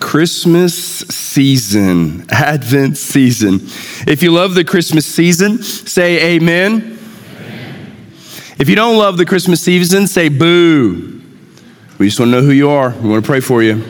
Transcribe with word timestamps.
Christmas 0.00 0.74
season, 0.74 2.26
Advent 2.30 2.96
season. 2.96 3.60
If 4.06 4.22
you 4.22 4.32
love 4.32 4.54
the 4.54 4.64
Christmas 4.64 5.06
season, 5.06 5.62
say 5.62 6.36
amen. 6.36 6.98
amen. 7.36 7.96
If 8.58 8.68
you 8.68 8.76
don't 8.76 8.96
love 8.96 9.16
the 9.16 9.26
Christmas 9.26 9.60
season, 9.60 10.06
say 10.06 10.28
boo. 10.28 11.20
We 11.98 12.06
just 12.06 12.20
want 12.20 12.32
to 12.32 12.40
know 12.40 12.42
who 12.42 12.52
you 12.52 12.70
are. 12.70 12.90
We 12.90 13.08
want 13.08 13.24
to 13.24 13.28
pray 13.28 13.40
for 13.40 13.62
you. 13.62 13.82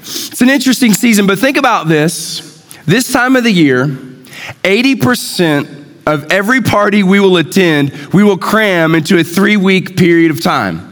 It's 0.00 0.40
an 0.40 0.48
interesting 0.48 0.94
season, 0.94 1.26
but 1.26 1.38
think 1.38 1.56
about 1.56 1.88
this. 1.88 2.46
This 2.86 3.12
time 3.12 3.36
of 3.36 3.44
the 3.44 3.52
year, 3.52 3.86
80% 3.86 6.06
of 6.06 6.32
every 6.32 6.62
party 6.62 7.02
we 7.02 7.20
will 7.20 7.36
attend, 7.36 7.92
we 8.12 8.24
will 8.24 8.38
cram 8.38 8.94
into 8.94 9.18
a 9.18 9.24
three 9.24 9.56
week 9.56 9.96
period 9.96 10.30
of 10.30 10.40
time. 10.40 10.89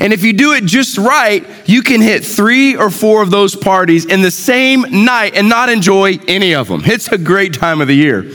And 0.00 0.12
if 0.12 0.24
you 0.24 0.32
do 0.32 0.52
it 0.52 0.64
just 0.64 0.98
right, 0.98 1.46
you 1.66 1.82
can 1.82 2.00
hit 2.00 2.24
three 2.24 2.76
or 2.76 2.90
four 2.90 3.22
of 3.22 3.30
those 3.30 3.54
parties 3.54 4.06
in 4.06 4.22
the 4.22 4.30
same 4.30 4.82
night 5.04 5.34
and 5.34 5.48
not 5.48 5.68
enjoy 5.68 6.18
any 6.26 6.54
of 6.54 6.68
them. 6.68 6.82
It's 6.84 7.08
a 7.08 7.18
great 7.18 7.54
time 7.54 7.80
of 7.80 7.88
the 7.88 7.94
year. 7.94 8.30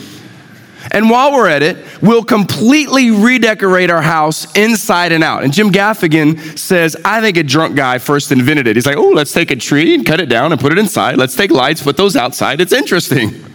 And 0.92 1.10
while 1.10 1.32
we're 1.32 1.48
at 1.48 1.62
it, 1.62 1.78
we'll 2.02 2.24
completely 2.24 3.12
redecorate 3.12 3.90
our 3.90 4.02
house 4.02 4.52
inside 4.58 5.12
and 5.12 5.24
out. 5.24 5.44
And 5.44 5.54
Jim 5.54 5.70
Gaffigan 5.70 6.58
says, 6.58 6.98
I 7.06 7.22
think 7.22 7.38
a 7.38 7.44
drunk 7.44 7.76
guy 7.76 8.00
first 8.00 8.32
invented 8.32 8.68
it. 8.68 8.76
He's 8.76 8.86
like, 8.86 8.98
oh, 8.98 9.10
let's 9.10 9.32
take 9.32 9.52
a 9.52 9.56
tree 9.56 9.94
and 9.94 10.06
cut 10.06 10.20
it 10.20 10.26
down 10.28 10.52
and 10.52 10.60
put 10.60 10.72
it 10.72 10.80
inside. 10.80 11.18
Let's 11.18 11.36
take 11.36 11.52
lights, 11.52 11.84
put 11.84 11.98
those 11.98 12.16
outside. 12.16 12.60
It's 12.62 12.74
interesting. 12.74 13.46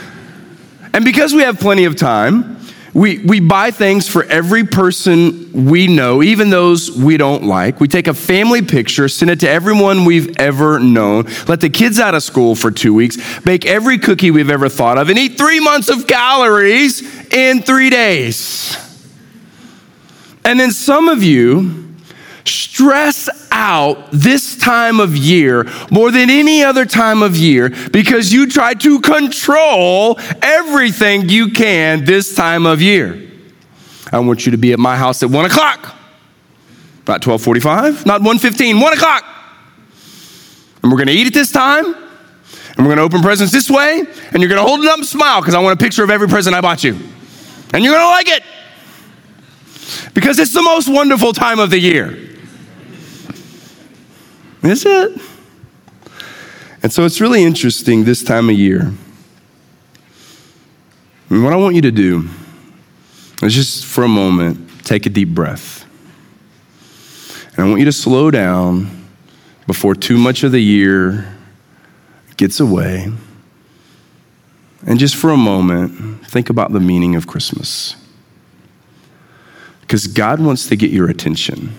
and 0.94 1.04
because 1.04 1.34
we 1.34 1.42
have 1.42 1.58
plenty 1.58 1.84
of 1.84 1.96
time, 1.96 2.61
we, 2.94 3.18
we 3.18 3.40
buy 3.40 3.70
things 3.70 4.06
for 4.06 4.22
every 4.24 4.64
person 4.64 5.66
we 5.66 5.86
know, 5.86 6.22
even 6.22 6.50
those 6.50 6.90
we 6.90 7.16
don't 7.16 7.44
like. 7.44 7.80
We 7.80 7.88
take 7.88 8.06
a 8.06 8.12
family 8.12 8.60
picture, 8.60 9.08
send 9.08 9.30
it 9.30 9.40
to 9.40 9.48
everyone 9.48 10.04
we've 10.04 10.36
ever 10.38 10.78
known, 10.78 11.26
let 11.48 11.60
the 11.60 11.70
kids 11.70 11.98
out 11.98 12.14
of 12.14 12.22
school 12.22 12.54
for 12.54 12.70
two 12.70 12.92
weeks, 12.92 13.16
bake 13.40 13.64
every 13.64 13.98
cookie 13.98 14.30
we've 14.30 14.50
ever 14.50 14.68
thought 14.68 14.98
of, 14.98 15.08
and 15.08 15.18
eat 15.18 15.38
three 15.38 15.58
months 15.58 15.88
of 15.88 16.06
calories 16.06 17.00
in 17.32 17.62
three 17.62 17.88
days. 17.88 18.76
And 20.44 20.60
then 20.60 20.70
some 20.70 21.08
of 21.08 21.22
you, 21.22 21.94
stress 22.44 23.41
out 23.52 24.08
this 24.10 24.56
time 24.56 24.98
of 24.98 25.14
year 25.14 25.68
more 25.90 26.10
than 26.10 26.30
any 26.30 26.64
other 26.64 26.86
time 26.86 27.22
of 27.22 27.36
year 27.36 27.68
because 27.92 28.32
you 28.32 28.48
try 28.48 28.74
to 28.74 29.00
control 29.00 30.18
everything 30.40 31.28
you 31.28 31.50
can 31.50 32.04
this 32.04 32.34
time 32.34 32.66
of 32.66 32.80
year. 32.80 33.30
I 34.10 34.18
want 34.20 34.46
you 34.46 34.52
to 34.52 34.58
be 34.58 34.72
at 34.72 34.78
my 34.78 34.96
house 34.96 35.22
at 35.22 35.30
one 35.30 35.44
o'clock. 35.44 35.94
Not 37.06 37.24
1245, 37.26 38.06
not 38.06 38.20
115, 38.20 38.80
one 38.80 38.92
o'clock. 38.92 39.24
And 40.82 40.90
we're 40.90 40.98
gonna 40.98 41.12
eat 41.12 41.26
at 41.26 41.34
this 41.34 41.52
time, 41.52 41.84
and 41.84 42.86
we're 42.86 42.88
gonna 42.88 43.02
open 43.02 43.22
presents 43.22 43.52
this 43.52 43.68
way, 43.70 44.04
and 44.32 44.40
you're 44.40 44.48
gonna 44.48 44.62
hold 44.62 44.80
it 44.80 44.86
up 44.86 44.98
and 44.98 45.06
smile 45.06 45.40
because 45.40 45.54
I 45.54 45.60
want 45.60 45.78
a 45.78 45.82
picture 45.82 46.02
of 46.02 46.10
every 46.10 46.28
present 46.28 46.56
I 46.56 46.60
bought 46.60 46.82
you. 46.82 46.98
And 47.74 47.84
you're 47.84 47.94
gonna 47.94 48.10
like 48.10 48.28
it. 48.28 48.42
Because 50.14 50.38
it's 50.38 50.52
the 50.52 50.62
most 50.62 50.88
wonderful 50.88 51.32
time 51.32 51.58
of 51.58 51.70
the 51.70 51.78
year. 51.78 52.31
Is 54.62 54.84
it? 54.86 55.20
And 56.82 56.92
so 56.92 57.04
it's 57.04 57.20
really 57.20 57.42
interesting 57.42 58.04
this 58.04 58.22
time 58.22 58.48
of 58.48 58.56
year. 58.56 58.92
And 61.30 61.44
what 61.44 61.52
I 61.52 61.56
want 61.56 61.74
you 61.74 61.82
to 61.82 61.90
do 61.92 62.28
is 63.42 63.54
just 63.54 63.86
for 63.86 64.04
a 64.04 64.08
moment 64.08 64.84
take 64.84 65.06
a 65.06 65.10
deep 65.10 65.28
breath. 65.28 65.86
And 67.56 67.66
I 67.66 67.68
want 67.68 67.80
you 67.80 67.84
to 67.86 67.92
slow 67.92 68.30
down 68.30 69.06
before 69.66 69.94
too 69.94 70.18
much 70.18 70.42
of 70.42 70.52
the 70.52 70.60
year 70.60 71.36
gets 72.36 72.60
away. 72.60 73.12
And 74.84 74.98
just 74.98 75.14
for 75.14 75.30
a 75.30 75.36
moment, 75.36 76.26
think 76.26 76.50
about 76.50 76.72
the 76.72 76.80
meaning 76.80 77.14
of 77.14 77.26
Christmas. 77.26 77.96
Because 79.80 80.06
God 80.06 80.40
wants 80.40 80.66
to 80.66 80.76
get 80.76 80.90
your 80.90 81.08
attention. 81.08 81.72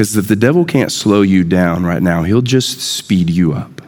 Because 0.00 0.16
if 0.16 0.28
the 0.28 0.36
devil 0.36 0.64
can't 0.64 0.90
slow 0.90 1.20
you 1.20 1.44
down 1.44 1.84
right 1.84 2.02
now, 2.02 2.22
he'll 2.22 2.40
just 2.40 2.80
speed 2.80 3.28
you 3.28 3.52
up. 3.52 3.82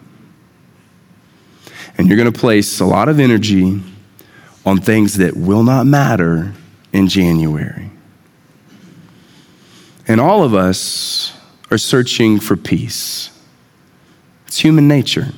And 1.97 2.07
you're 2.07 2.19
going 2.19 2.31
to 2.31 2.39
place 2.39 2.81
a 2.81 2.85
lot 2.85 3.09
of 3.09 3.19
energy 3.19 3.81
on 4.67 4.79
things 4.79 5.17
that 5.17 5.35
will 5.35 5.63
not 5.63 5.87
matter 5.87 6.53
in 6.93 7.09
January. 7.09 7.91
And 10.07 10.21
all 10.21 10.45
of 10.45 10.53
us 10.53 11.33
are 11.71 11.79
searching 11.79 12.41
for 12.41 12.59
peace. 12.59 13.31
It's 14.47 14.59
human 14.59 14.87
nature. 14.87 15.29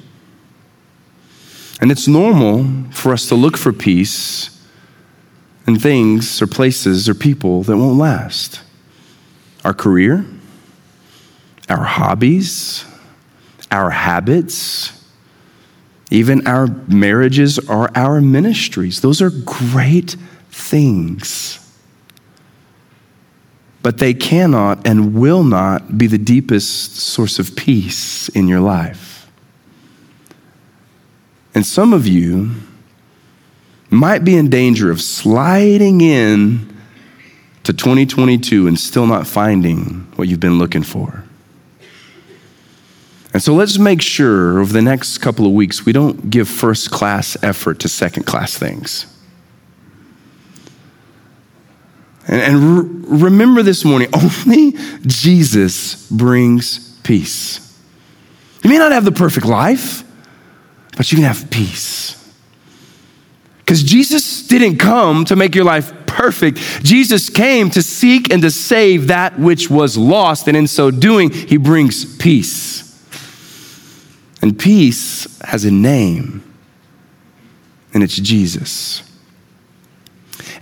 And 1.81 1.93
it's 1.93 2.09
normal 2.09 2.91
for 2.91 3.13
us 3.13 3.29
to 3.29 3.37
look 3.37 3.57
for 3.57 3.73
peace 3.73 4.51
in 5.69 5.79
things 5.79 6.43
or 6.43 6.49
places 6.49 7.09
or 7.09 7.15
people 7.15 7.63
that 7.63 7.77
won't 7.77 7.97
last. 7.97 8.61
Our 9.65 9.73
career, 9.73 10.27
our 11.69 11.85
hobbies, 11.85 12.85
our 13.71 13.91
habits, 13.91 15.05
even 16.11 16.47
our 16.47 16.67
marriages 16.89 17.59
or 17.59 17.91
our 17.97 18.21
ministries. 18.21 19.01
Those 19.01 19.23
are 19.23 19.31
great 19.31 20.17
things. 20.51 21.61
But 23.83 23.99
they 23.99 24.15
cannot 24.15 24.87
and 24.87 25.15
will 25.15 25.45
not 25.45 25.99
be 25.99 26.07
the 26.07 26.19
deepest 26.19 26.97
source 26.97 27.39
of 27.39 27.57
peace 27.57 28.29
in 28.31 28.49
your 28.49 28.61
life. 28.61 29.29
And 31.55 31.67
some 31.67 31.93
of 31.93 32.07
you 32.07 32.51
might 33.91 34.25
be 34.25 34.37
in 34.37 34.51
danger 34.51 34.91
of 34.91 35.01
sliding 35.01 36.01
in 36.01 36.75
to 37.65 37.73
2022 37.73 38.67
and 38.67 38.79
still 38.79 39.07
not 39.07 39.27
finding 39.27 40.07
what 40.17 40.29
you've 40.29 40.41
been 40.41 40.59
looking 40.59 40.83
for. 40.83 41.24
And 43.35 43.43
so 43.43 43.53
let's 43.53 43.79
make 43.79 44.01
sure 44.01 44.61
over 44.61 44.73
the 44.73 44.81
next 44.81 45.19
couple 45.19 45.45
of 45.45 45.53
weeks 45.53 45.85
we 45.85 45.93
don't 45.93 46.31
give 46.31 46.49
first 46.49 46.93
class 46.93 47.37
effort 47.43 47.81
to 47.81 47.89
second 47.89 48.23
class 48.23 48.57
things. 48.57 49.07
And, 52.29 52.41
and 52.41 53.05
re- 53.11 53.23
remember 53.27 53.65
this 53.65 53.85
morning 53.85 54.09
only 54.47 54.75
Jesus 55.05 56.09
brings 56.11 56.97
peace. 57.01 57.61
You 58.63 58.71
may 58.71 58.79
not 58.79 58.93
have 58.93 59.05
the 59.05 59.13
perfect 59.13 59.47
life, 59.47 60.05
but 60.97 61.11
you 61.11 61.17
can 61.17 61.27
have 61.27 61.51
peace. 61.51 62.13
Because 63.59 63.83
Jesus 63.83 64.47
didn't 64.47 64.77
come 64.77 65.25
to 65.25 65.35
make 65.35 65.57
your 65.57 65.65
life 65.65 65.93
perfect. 66.07 66.59
Jesus 66.85 67.31
came 67.31 67.69
to 67.71 67.83
seek 67.83 68.33
and 68.33 68.41
to 68.43 68.51
save 68.51 69.09
that 69.09 69.41
which 69.41 69.69
was 69.69 69.99
lost, 69.99 70.47
and 70.47 70.57
in 70.57 70.69
so 70.69 70.93
doing, 70.93 71.31
he 71.31 71.57
brings 71.57 72.17
peace. 72.17 72.74
And 74.45 74.59
peace 74.59 75.41
has 75.41 75.65
a 75.65 75.71
name, 75.71 76.45
and 77.95 78.03
it's 78.03 78.15
Jesus. 78.15 79.03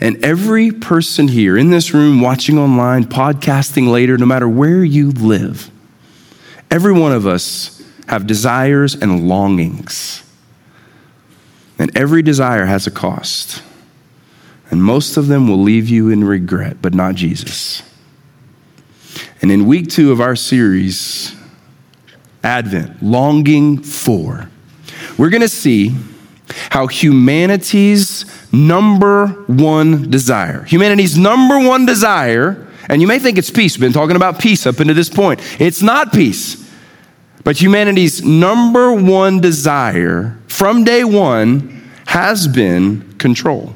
And 0.01 0.25
every 0.25 0.71
person 0.71 1.27
here 1.27 1.59
in 1.59 1.71
this 1.71 1.93
room, 1.93 2.21
watching 2.21 2.59
online, 2.59 3.07
podcasting 3.07 3.91
later, 3.91 4.17
no 4.17 4.25
matter 4.25 4.49
where 4.49 4.85
you 4.85 5.11
live, 5.11 5.69
every 6.71 6.93
one 6.93 7.11
of 7.11 7.27
us 7.27 7.83
have 8.07 8.25
desires 8.25 8.95
and 8.95 9.27
longings. 9.27 10.23
And 11.77 11.91
every 11.97 12.23
desire 12.23 12.67
has 12.67 12.87
a 12.87 12.93
cost. 12.93 13.65
And 14.71 14.81
most 14.81 15.17
of 15.17 15.27
them 15.27 15.49
will 15.49 15.61
leave 15.61 15.89
you 15.89 16.09
in 16.09 16.23
regret, 16.23 16.77
but 16.81 16.95
not 16.95 17.17
Jesus. 17.17 17.83
And 19.41 19.51
in 19.51 19.67
week 19.67 19.89
two 19.89 20.13
of 20.13 20.21
our 20.21 20.37
series, 20.37 21.35
Advent, 22.43 23.03
longing 23.03 23.83
for. 23.83 24.49
We're 25.17 25.31
going 25.31 25.43
to 25.43 25.49
see 25.49 25.95
how 26.71 26.87
humanity's 26.87 28.25
number 28.53 29.29
one 29.47 30.11
desire, 30.11 30.65
humanity's 30.65 31.17
number 31.17 31.59
one 31.59 31.87
desire, 31.87 32.69
and 32.89 33.01
you 33.01 33.07
may 33.07 33.19
think 33.19 33.39
it's 33.39 33.51
peace. 33.51 33.77
We've 33.77 33.83
been 33.83 33.93
talking 33.93 34.17
about 34.17 34.41
peace 34.41 34.67
up 34.67 34.81
into 34.81 34.95
this 34.95 35.09
point. 35.09 35.41
It's 35.61 35.83
not 35.83 36.13
peace. 36.13 36.63
But 37.45 37.61
humanity's 37.61 38.23
number 38.25 38.93
one 38.93 39.41
desire 39.41 40.39
from 40.47 40.85
day 40.85 41.03
one 41.03 41.91
has 42.07 42.47
been 42.47 43.15
control, 43.19 43.75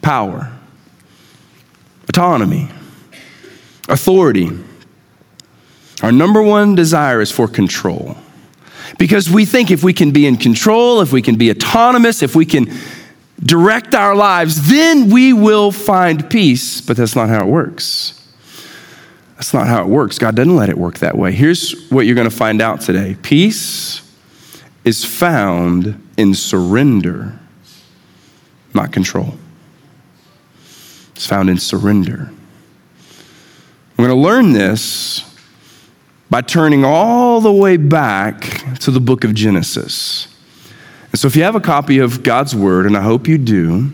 power, 0.00 0.52
autonomy, 2.08 2.70
authority 3.88 4.50
our 6.06 6.12
number 6.12 6.40
one 6.40 6.76
desire 6.76 7.20
is 7.20 7.32
for 7.32 7.48
control. 7.48 8.16
Because 8.96 9.28
we 9.28 9.44
think 9.44 9.72
if 9.72 9.82
we 9.82 9.92
can 9.92 10.12
be 10.12 10.24
in 10.24 10.36
control, 10.36 11.00
if 11.00 11.10
we 11.10 11.20
can 11.20 11.34
be 11.34 11.50
autonomous, 11.50 12.22
if 12.22 12.36
we 12.36 12.46
can 12.46 12.72
direct 13.40 13.92
our 13.92 14.14
lives, 14.14 14.70
then 14.70 15.10
we 15.10 15.32
will 15.32 15.72
find 15.72 16.30
peace. 16.30 16.80
But 16.80 16.96
that's 16.96 17.16
not 17.16 17.28
how 17.28 17.40
it 17.40 17.48
works. 17.48 18.24
That's 19.34 19.52
not 19.52 19.66
how 19.66 19.82
it 19.82 19.88
works. 19.88 20.16
God 20.20 20.36
doesn't 20.36 20.54
let 20.54 20.68
it 20.68 20.78
work 20.78 20.98
that 20.98 21.18
way. 21.18 21.32
Here's 21.32 21.90
what 21.90 22.06
you're 22.06 22.14
going 22.14 22.30
to 22.30 22.36
find 22.36 22.62
out 22.62 22.82
today 22.82 23.16
peace 23.22 24.00
is 24.84 25.04
found 25.04 26.00
in 26.16 26.34
surrender, 26.34 27.36
not 28.74 28.92
control. 28.92 29.34
It's 31.16 31.26
found 31.26 31.50
in 31.50 31.58
surrender. 31.58 32.30
We're 33.96 34.06
going 34.06 34.16
to 34.16 34.22
learn 34.22 34.52
this 34.52 35.24
by 36.28 36.40
turning 36.40 36.84
all 36.84 37.40
the 37.40 37.52
way 37.52 37.76
back 37.76 38.40
to 38.80 38.90
the 38.90 39.00
book 39.00 39.24
of 39.24 39.34
Genesis. 39.34 40.28
And 41.12 41.20
so, 41.20 41.28
if 41.28 41.36
you 41.36 41.44
have 41.44 41.54
a 41.54 41.60
copy 41.60 41.98
of 41.98 42.22
God's 42.22 42.54
Word, 42.54 42.86
and 42.86 42.96
I 42.96 43.02
hope 43.02 43.28
you 43.28 43.38
do, 43.38 43.90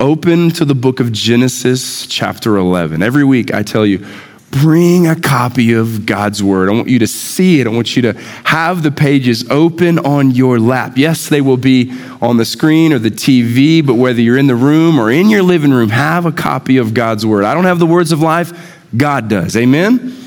open 0.00 0.50
to 0.50 0.64
the 0.64 0.74
book 0.74 0.98
of 0.98 1.12
Genesis, 1.12 2.06
chapter 2.06 2.56
11. 2.56 3.02
Every 3.02 3.24
week 3.24 3.54
I 3.54 3.62
tell 3.62 3.86
you, 3.86 4.04
bring 4.50 5.06
a 5.06 5.18
copy 5.18 5.72
of 5.72 6.04
God's 6.04 6.42
Word. 6.42 6.68
I 6.68 6.72
want 6.72 6.88
you 6.88 6.98
to 6.98 7.06
see 7.06 7.60
it. 7.60 7.66
I 7.66 7.70
want 7.70 7.94
you 7.94 8.02
to 8.02 8.12
have 8.44 8.82
the 8.82 8.90
pages 8.90 9.48
open 9.48 10.00
on 10.00 10.32
your 10.32 10.58
lap. 10.58 10.94
Yes, 10.96 11.28
they 11.28 11.40
will 11.40 11.56
be 11.56 11.92
on 12.20 12.36
the 12.36 12.44
screen 12.44 12.92
or 12.92 12.98
the 12.98 13.10
TV, 13.10 13.84
but 13.84 13.94
whether 13.94 14.20
you're 14.20 14.36
in 14.36 14.48
the 14.48 14.56
room 14.56 14.98
or 14.98 15.10
in 15.10 15.30
your 15.30 15.42
living 15.42 15.70
room, 15.70 15.90
have 15.90 16.26
a 16.26 16.32
copy 16.32 16.76
of 16.76 16.92
God's 16.92 17.24
Word. 17.24 17.44
I 17.44 17.54
don't 17.54 17.64
have 17.64 17.78
the 17.78 17.86
words 17.86 18.10
of 18.10 18.20
life, 18.20 18.76
God 18.96 19.28
does. 19.28 19.56
Amen? 19.56 20.21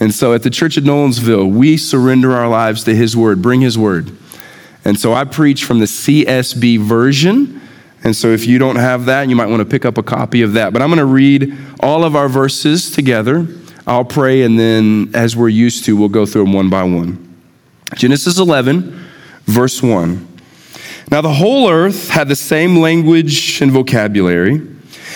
And 0.00 0.12
so 0.12 0.32
at 0.34 0.42
the 0.42 0.50
church 0.50 0.76
at 0.76 0.84
Nolensville, 0.84 1.50
we 1.50 1.76
surrender 1.76 2.32
our 2.32 2.48
lives 2.48 2.84
to 2.84 2.94
His 2.94 3.16
Word. 3.16 3.40
Bring 3.40 3.60
His 3.60 3.78
Word. 3.78 4.16
And 4.84 4.98
so 4.98 5.14
I 5.14 5.24
preach 5.24 5.64
from 5.64 5.78
the 5.78 5.86
CSB 5.86 6.78
version. 6.80 7.60
And 8.02 8.14
so 8.14 8.28
if 8.28 8.46
you 8.46 8.58
don't 8.58 8.76
have 8.76 9.06
that, 9.06 9.28
you 9.28 9.36
might 9.36 9.46
want 9.46 9.60
to 9.60 9.64
pick 9.64 9.84
up 9.84 9.96
a 9.96 10.02
copy 10.02 10.42
of 10.42 10.54
that. 10.54 10.72
But 10.72 10.82
I'm 10.82 10.88
going 10.88 10.98
to 10.98 11.04
read 11.06 11.56
all 11.80 12.04
of 12.04 12.16
our 12.16 12.28
verses 12.28 12.90
together. 12.90 13.46
I'll 13.86 14.04
pray, 14.04 14.42
and 14.42 14.58
then 14.58 15.10
as 15.14 15.36
we're 15.36 15.48
used 15.48 15.84
to, 15.86 15.96
we'll 15.96 16.08
go 16.08 16.26
through 16.26 16.44
them 16.44 16.52
one 16.52 16.70
by 16.70 16.82
one. 16.84 17.34
Genesis 17.94 18.38
11, 18.38 19.06
verse 19.44 19.82
1. 19.82 20.28
Now 21.10 21.20
the 21.20 21.32
whole 21.32 21.70
earth 21.70 22.08
had 22.08 22.28
the 22.28 22.36
same 22.36 22.76
language 22.76 23.60
and 23.60 23.70
vocabulary. 23.70 24.73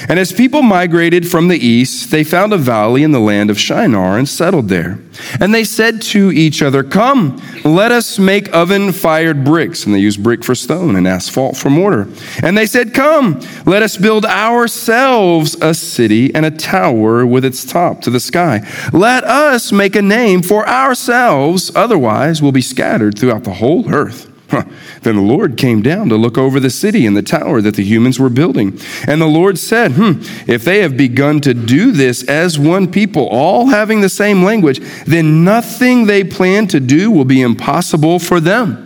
And 0.09 0.19
as 0.19 0.33
people 0.33 0.63
migrated 0.63 1.29
from 1.29 1.49
the 1.49 1.59
east, 1.59 2.11
they 2.11 2.25
found 2.25 2.53
a 2.53 2.59
valley 2.59 3.03
in 3.03 3.13
the 3.13 3.21
land 3.21 3.51
of 3.51 3.59
Shinar 3.59 4.19
and 4.19 4.29
settled 4.29 4.69
there. 4.69 4.99
And 5.41 5.55
they 5.55 5.65
said 5.65 6.01
to 6.03 6.31
each 6.31 6.63
other, 6.63 6.85
Come, 6.85 7.43
let 7.65 7.91
us 7.91 8.19
make 8.19 8.55
oven 8.55 8.93
fired 8.93 9.45
bricks. 9.45 9.85
And 9.85 9.95
they 9.95 9.99
used 9.99 10.23
brick 10.23 10.45
for 10.45 10.55
stone 10.55 10.97
and 10.97 11.09
asphalt 11.09 11.57
for 11.57 11.71
mortar. 11.71 12.09
And 12.43 12.57
they 12.57 12.67
said, 12.67 12.95
Come, 12.95 13.41
let 13.67 13.83
us 13.83 13.97
build 13.97 14.25
ourselves 14.25 15.57
a 15.61 15.75
city 15.75 16.35
and 16.35 16.47
a 16.47 16.51
tower 16.51 17.27
with 17.27 17.45
its 17.45 17.65
top 17.65 18.03
to 18.03 18.11
the 18.11 18.21
sky. 18.21 18.61
Let 18.93 19.25
us 19.25 19.73
make 19.73 19.97
a 19.97 20.03
name 20.03 20.43
for 20.43 20.69
ourselves, 20.69 21.73
otherwise, 21.75 22.41
we'll 22.43 22.53
be 22.53 22.61
scattered 22.61 23.19
throughout 23.19 23.45
the 23.45 23.55
whole 23.55 23.93
earth. 23.93 24.31
Huh. 24.51 24.65
Then 25.03 25.17
the 25.17 25.23
Lord 25.23 25.57
came 25.57 25.83
down 25.83 26.09
to 26.09 26.17
look 26.17 26.37
over 26.37 26.59
the 26.59 26.71
city 26.71 27.07
and 27.07 27.17
the 27.17 27.23
tower 27.23 27.61
that 27.61 27.77
the 27.77 27.85
humans 27.85 28.19
were 28.19 28.29
building. 28.29 28.79
And 29.07 29.21
the 29.21 29.27
Lord 29.27 29.59
said, 29.59 29.93
hmm, 29.93 30.21
If 30.51 30.65
they 30.65 30.81
have 30.81 30.97
begun 30.97 31.41
to 31.43 31.55
do 31.55 31.93
this 31.93 32.25
as 32.25 32.59
one 32.59 32.91
people, 32.91 33.29
all 33.29 33.67
having 33.67 34.01
the 34.01 34.09
same 34.09 34.43
language, 34.43 34.81
then 35.05 35.45
nothing 35.45 36.07
they 36.07 36.25
plan 36.25 36.67
to 36.69 36.81
do 36.81 37.11
will 37.11 37.25
be 37.25 37.43
impossible 37.43 38.19
for 38.19 38.41
them. 38.41 38.85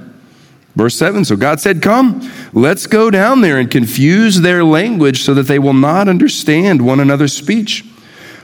Verse 0.75 0.97
7 0.97 1.25
So 1.25 1.37
God 1.37 1.61
said, 1.61 1.83
Come, 1.83 2.31
let's 2.53 2.87
go 2.87 3.11
down 3.11 3.41
there 3.41 3.59
and 3.59 3.71
confuse 3.71 4.41
their 4.41 4.65
language 4.65 5.23
so 5.23 5.35
that 5.35 5.45
they 5.45 5.59
will 5.59 5.75
not 5.75 6.09
understand 6.09 6.85
one 6.85 7.01
another's 7.01 7.35
speech. 7.35 7.85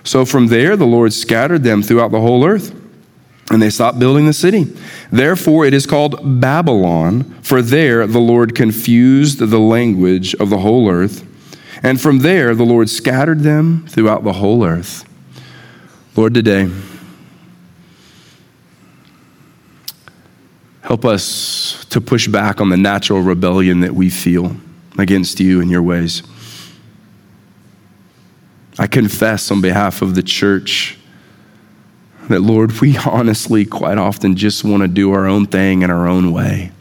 So 0.05 0.25
from 0.25 0.47
there, 0.47 0.77
the 0.77 0.87
Lord 0.87 1.13
scattered 1.13 1.65
them 1.65 1.83
throughout 1.83 2.13
the 2.13 2.21
whole 2.21 2.45
earth 2.45 2.78
and 3.51 3.63
they 3.63 3.71
stopped 3.71 3.99
building 3.99 4.27
the 4.27 4.33
city. 4.33 4.65
Therefore, 5.11 5.65
it 5.65 5.73
is 5.73 5.87
called 5.87 6.41
Babylon, 6.41 7.25
for 7.43 7.63
there 7.63 8.07
the 8.07 8.19
Lord 8.19 8.55
confused 8.55 9.39
the 9.39 9.59
language 9.59 10.35
of 10.35 10.51
the 10.51 10.59
whole 10.59 10.91
earth. 10.91 11.25
And 11.83 12.01
from 12.01 12.19
there, 12.19 12.55
the 12.55 12.67
Lord 12.67 12.91
scattered 12.91 13.41
them 13.41 13.87
throughout 13.89 14.25
the 14.25 14.35
whole 14.35 14.65
earth. 14.65 15.05
Lord, 16.17 16.35
today, 16.35 16.69
help 20.83 21.05
us 21.05 21.85
to 21.87 22.01
push 22.01 22.27
back 22.27 22.61
on 22.61 22.69
the 22.69 22.77
natural 22.77 23.21
rebellion 23.21 23.81
that 23.81 23.95
we 23.95 24.11
feel 24.11 24.57
against 24.99 25.39
you 25.39 25.61
and 25.61 25.71
your 25.71 25.83
ways. 25.83 26.23
I 28.79 28.87
confess 28.87 29.51
on 29.51 29.61
behalf 29.61 30.03
of 30.03 30.15
the 30.15 30.23
church 30.23 30.98
that, 32.29 32.41
Lord, 32.41 32.73
we 32.81 32.97
honestly 32.99 33.65
quite 33.65 33.99
often 33.99 34.37
just 34.37 34.65
want 34.65 34.83
to 34.83 34.89
do 34.89 35.13
our 35.13 35.27
own 35.27 35.47
thing 35.47 35.83
in 35.83 35.91
our 35.91 36.07
own 36.07 36.33
way. 36.33 36.73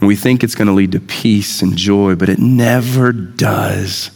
We 0.00 0.14
think 0.14 0.44
it's 0.44 0.54
going 0.54 0.68
to 0.68 0.74
lead 0.74 0.92
to 0.92 1.00
peace 1.00 1.62
and 1.62 1.76
joy, 1.76 2.14
but 2.14 2.28
it 2.28 2.38
never 2.38 3.12
does. 3.12 4.10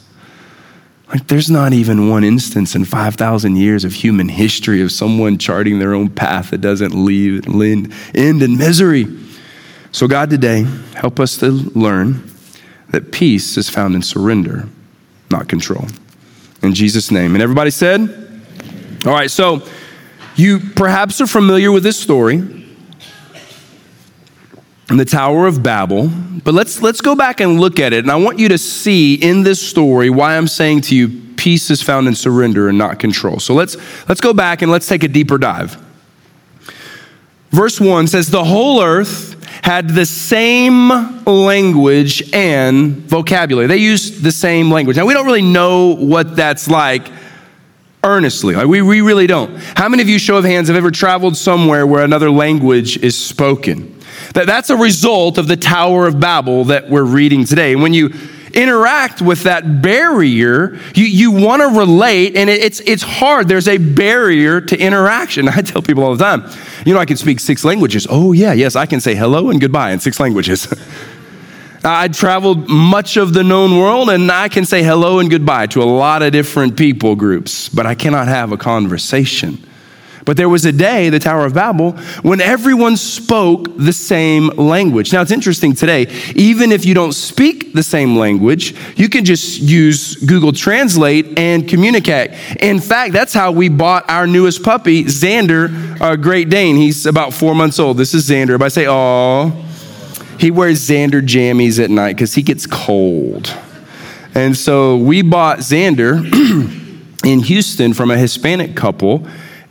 Like, 1.09 1.27
there's 1.27 1.51
not 1.51 1.73
even 1.73 2.09
one 2.09 2.23
instance 2.23 2.75
in 2.75 2.85
5,000 2.85 3.57
years 3.57 3.85
of 3.85 3.95
human 3.95 4.29
history 4.29 4.83
of 4.83 4.93
someone 4.93 5.39
charting 5.39 5.79
their 5.79 5.95
own 5.95 6.09
path 6.09 6.51
that 6.51 6.61
doesn't 6.61 6.95
leave, 6.95 7.49
end 7.49 8.43
in 8.43 8.59
misery. 8.59 9.07
So, 9.91 10.07
God, 10.07 10.31
today, 10.31 10.67
help 10.95 11.19
us 11.19 11.39
to 11.39 11.51
learn 11.51 12.31
that 12.91 13.11
peace 13.11 13.57
is 13.57 13.69
found 13.69 13.95
in 13.95 14.03
surrender, 14.03 14.69
not 15.31 15.49
control. 15.49 15.87
In 16.63 16.75
Jesus' 16.75 17.11
name. 17.11 17.35
And 17.35 17.43
everybody 17.43 17.71
said, 17.71 18.30
all 19.07 19.13
right, 19.13 19.31
so 19.31 19.67
you 20.37 20.61
perhaps 20.61 21.21
are 21.21 21.27
familiar 21.27 21.73
with 21.73 21.83
this 21.83 21.99
story 21.99 22.61
the 24.97 25.05
Tower 25.05 25.47
of 25.47 25.63
Babel, 25.63 26.09
but 26.45 26.53
let's, 26.53 26.83
let's 26.83 27.01
go 27.01 27.15
back 27.15 27.41
and 27.41 27.61
look 27.61 27.79
at 27.79 27.93
it. 27.93 28.01
And 28.01 28.11
I 28.11 28.17
want 28.17 28.39
you 28.39 28.49
to 28.49 28.59
see 28.59 29.15
in 29.15 29.43
this 29.43 29.67
story 29.67 30.11
why 30.11 30.37
I'm 30.37 30.49
saying 30.49 30.81
to 30.83 30.97
you, 30.97 31.09
peace 31.37 31.71
is 31.71 31.81
found 31.81 32.09
in 32.09 32.15
surrender 32.15 32.69
and 32.69 32.77
not 32.77 32.99
control. 32.99 33.39
So 33.39 33.55
let's, 33.55 33.77
let's 34.09 34.21
go 34.21 34.35
back 34.35 34.63
and 34.63 34.71
let's 34.71 34.89
take 34.89 35.05
a 35.05 35.09
deeper 35.09 35.39
dive. 35.39 35.81
Verse 37.51 37.81
1 37.81 38.09
says, 38.09 38.31
The 38.31 38.45
whole 38.45 38.83
earth 38.83 39.37
had 39.65 39.91
the 39.91 40.07
same 40.07 41.25
language 41.25 42.33
and 42.35 42.97
vocabulary. 42.97 43.69
They 43.69 43.77
used 43.77 44.23
the 44.23 44.33
same 44.33 44.71
language. 44.71 44.97
Now, 44.97 45.07
we 45.07 45.15
don't 45.15 45.27
really 45.27 45.43
know 45.43 45.95
what 45.95 46.37
that's 46.37 46.69
like 46.69 47.09
earnestly. 48.03 48.55
Like 48.55 48.67
we, 48.67 48.83
we 48.83 49.01
really 49.01 49.27
don't. 49.27 49.57
How 49.77 49.89
many 49.89 50.03
of 50.03 50.09
you, 50.09 50.19
show 50.19 50.37
of 50.37 50.45
hands, 50.45 50.69
have 50.69 50.77
ever 50.77 50.91
traveled 50.91 51.37
somewhere 51.37 51.87
where 51.87 52.05
another 52.05 52.31
language 52.31 52.97
is 52.99 53.17
spoken? 53.17 53.99
That, 54.35 54.47
that's 54.47 54.71
a 54.71 54.77
result 54.77 55.39
of 55.39 55.49
the 55.49 55.57
Tower 55.57 56.07
of 56.07 56.21
Babel 56.21 56.65
that 56.67 56.89
we're 56.89 57.05
reading 57.05 57.45
today. 57.45 57.73
And 57.73 57.83
when 57.83 57.95
you 57.95 58.11
interact 58.55 59.23
with 59.23 59.45
that 59.45 59.83
barrier, 59.83 60.79
you, 60.95 61.05
you 61.05 61.31
want 61.31 61.63
to 61.63 61.79
relate, 61.79 62.37
and 62.37 62.51
it, 62.51 62.61
it's, 62.63 62.81
it's 62.81 63.03
hard. 63.03 63.49
There's 63.49 63.69
a 63.69 63.79
barrier 63.79 64.61
to 64.61 64.79
interaction. 64.79 65.49
I 65.49 65.63
tell 65.63 65.83
people 65.83 66.05
all 66.05 66.17
the 66.17 66.25
time, 66.25 66.45
you 66.85 66.95
know, 66.95 67.01
I 67.01 67.07
can 67.07 67.17
speak 67.17 67.41
six 67.41 67.65
languages. 67.65 68.07
Oh, 68.09 68.33
yeah, 68.33 68.53
yes, 68.53 68.77
I 68.77 68.87
can 68.87 69.01
say 69.01 69.15
hello 69.15 69.51
and 69.51 69.61
goodbye 69.61 69.93
in 69.93 70.01
six 70.01 70.19
languages. 70.21 70.73
Uh, 71.83 71.89
I 71.89 72.09
traveled 72.09 72.69
much 72.69 73.17
of 73.17 73.33
the 73.33 73.43
known 73.43 73.79
world 73.79 74.11
and 74.11 74.31
I 74.31 74.51
can 74.51 74.67
say 74.67 74.83
hello 74.83 75.19
and 75.19 75.31
goodbye 75.31 75.67
to 75.69 75.83
a 75.83 75.85
lot 75.85 76.23
of 76.23 76.31
different 76.31 76.77
people 76.77 77.17
groups, 77.17 77.71
but 77.71 77.87
I 77.87 77.95
cannot 77.95 78.29
have 78.29 78.53
a 78.53 78.59
conversation. 78.59 79.65
But 80.27 80.37
there 80.37 80.51
was 80.51 80.67
a 80.67 80.73
day, 80.73 81.09
the 81.09 81.19
Tower 81.19 81.47
of 81.47 81.55
Babel, 81.55 81.93
when 82.21 82.43
everyone 82.43 82.99
spoke 82.99 83.75
the 83.79 83.95
same 83.95 84.49
language. 84.49 85.11
Now 85.11 85.23
it's 85.23 85.31
interesting 85.31 85.75
today, 85.75 86.07
even 86.37 86.71
if 86.71 86.85
you 86.85 86.93
don't 86.93 87.15
speak 87.15 87.73
the 87.73 87.83
same 87.83 88.15
language, 88.15 88.75
you 88.97 89.09
can 89.09 89.25
just 89.25 89.59
use 89.61 90.17
Google 90.17 90.53
Translate 90.53 91.39
and 91.39 91.67
communicate. 91.67 92.33
In 92.61 92.79
fact, 92.79 93.15
that's 93.15 93.33
how 93.33 93.53
we 93.53 93.71
bought 93.71 94.09
our 94.11 94.27
newest 94.27 94.63
puppy, 94.63 95.05
Xander, 95.05 95.99
a 95.99 96.19
Great 96.19 96.51
Dane. 96.51 96.77
He's 96.77 97.07
about 97.07 97.33
four 97.33 97.55
months 97.55 97.79
old. 97.79 97.97
This 97.97 98.13
is 98.13 98.29
Xander. 98.29 98.55
If 98.55 98.61
I 98.61 98.69
say, 98.69 98.87
oh, 98.87 99.70
he 100.41 100.51
wears 100.51 100.81
Xander 100.81 101.21
jammies 101.21 101.83
at 101.83 101.91
night 101.91 102.17
because 102.17 102.35
he 102.35 102.43
gets 102.43 102.67
cold. 102.67 103.55
And 104.35 104.57
so 104.57 104.97
we 104.97 105.21
bought 105.23 105.59
Xander 105.59 106.25
in 107.25 107.41
Houston 107.41 107.93
from 107.93 108.11
a 108.11 108.17
Hispanic 108.17 108.75
couple 108.75 109.27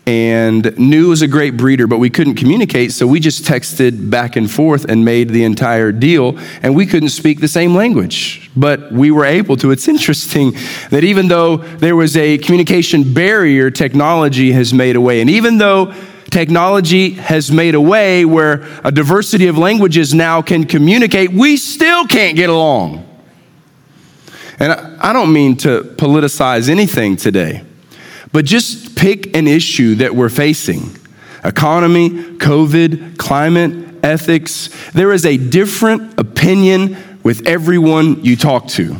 and 0.06 0.78
knew 0.78 1.08
it 1.08 1.10
was 1.10 1.22
a 1.22 1.28
great 1.28 1.56
breeder, 1.56 1.88
but 1.88 2.00
we 2.00 2.10
couldn't 2.10 2.36
communicate, 2.36 2.92
so 2.92 3.06
we 3.06 3.20
just 3.20 3.44
texted 3.44 4.10
back 4.10 4.36
and 4.36 4.50
forth 4.50 4.86
and 4.86 5.06
made 5.06 5.30
the 5.30 5.44
entire 5.44 5.92
deal, 5.92 6.36
and 6.64 6.76
we 6.76 6.88
couldn't 6.88 7.10
speak 7.10 7.42
the 7.42 7.48
same 7.48 7.76
language, 7.76 8.50
but 8.56 8.92
we 8.92 9.12
were 9.12 9.26
able 9.26 9.56
to. 9.58 9.70
It's 9.70 9.88
interesting 9.96 10.54
that 10.90 11.04
even 11.04 11.28
though 11.28 11.58
there 11.58 11.96
was 11.96 12.18
a 12.18 12.40
communication 12.40 13.14
barrier, 13.14 13.70
technology 13.70 14.52
has 14.52 14.74
made 14.74 14.96
a 14.96 15.02
way. 15.02 15.22
And 15.22 15.30
even 15.30 15.60
though 15.60 15.94
technology 16.30 17.12
has 17.12 17.52
made 17.52 17.76
a 17.76 17.82
way 17.82 18.26
where 18.26 18.66
a 18.84 18.92
diversity 18.92 19.48
of 19.48 19.58
languages 19.58 20.14
now 20.14 20.42
can 20.42 20.66
communicate, 20.66 21.32
we 21.32 21.58
still 21.58 22.06
can't 22.08 22.36
get 22.36 22.50
along. 22.50 23.06
And 24.60 24.74
I 24.74 25.14
don't 25.14 25.32
mean 25.32 25.56
to 25.58 25.82
politicize 25.82 26.70
anything 26.70 27.16
today, 27.16 27.64
but 28.32 28.46
just 28.46 28.98
pick 28.98 29.36
an 29.36 29.48
issue 29.48 29.96
that 29.96 30.14
we're 30.16 30.30
facing 30.30 30.96
economy, 31.44 32.10
COVID, 32.10 33.18
climate, 33.18 34.04
ethics. 34.04 34.70
There 34.92 35.14
is 35.14 35.26
a 35.26 35.38
different 35.38 36.20
opinion 36.20 36.98
with 37.24 37.48
everyone 37.48 38.24
you 38.26 38.36
talk 38.36 38.68
to. 38.70 38.98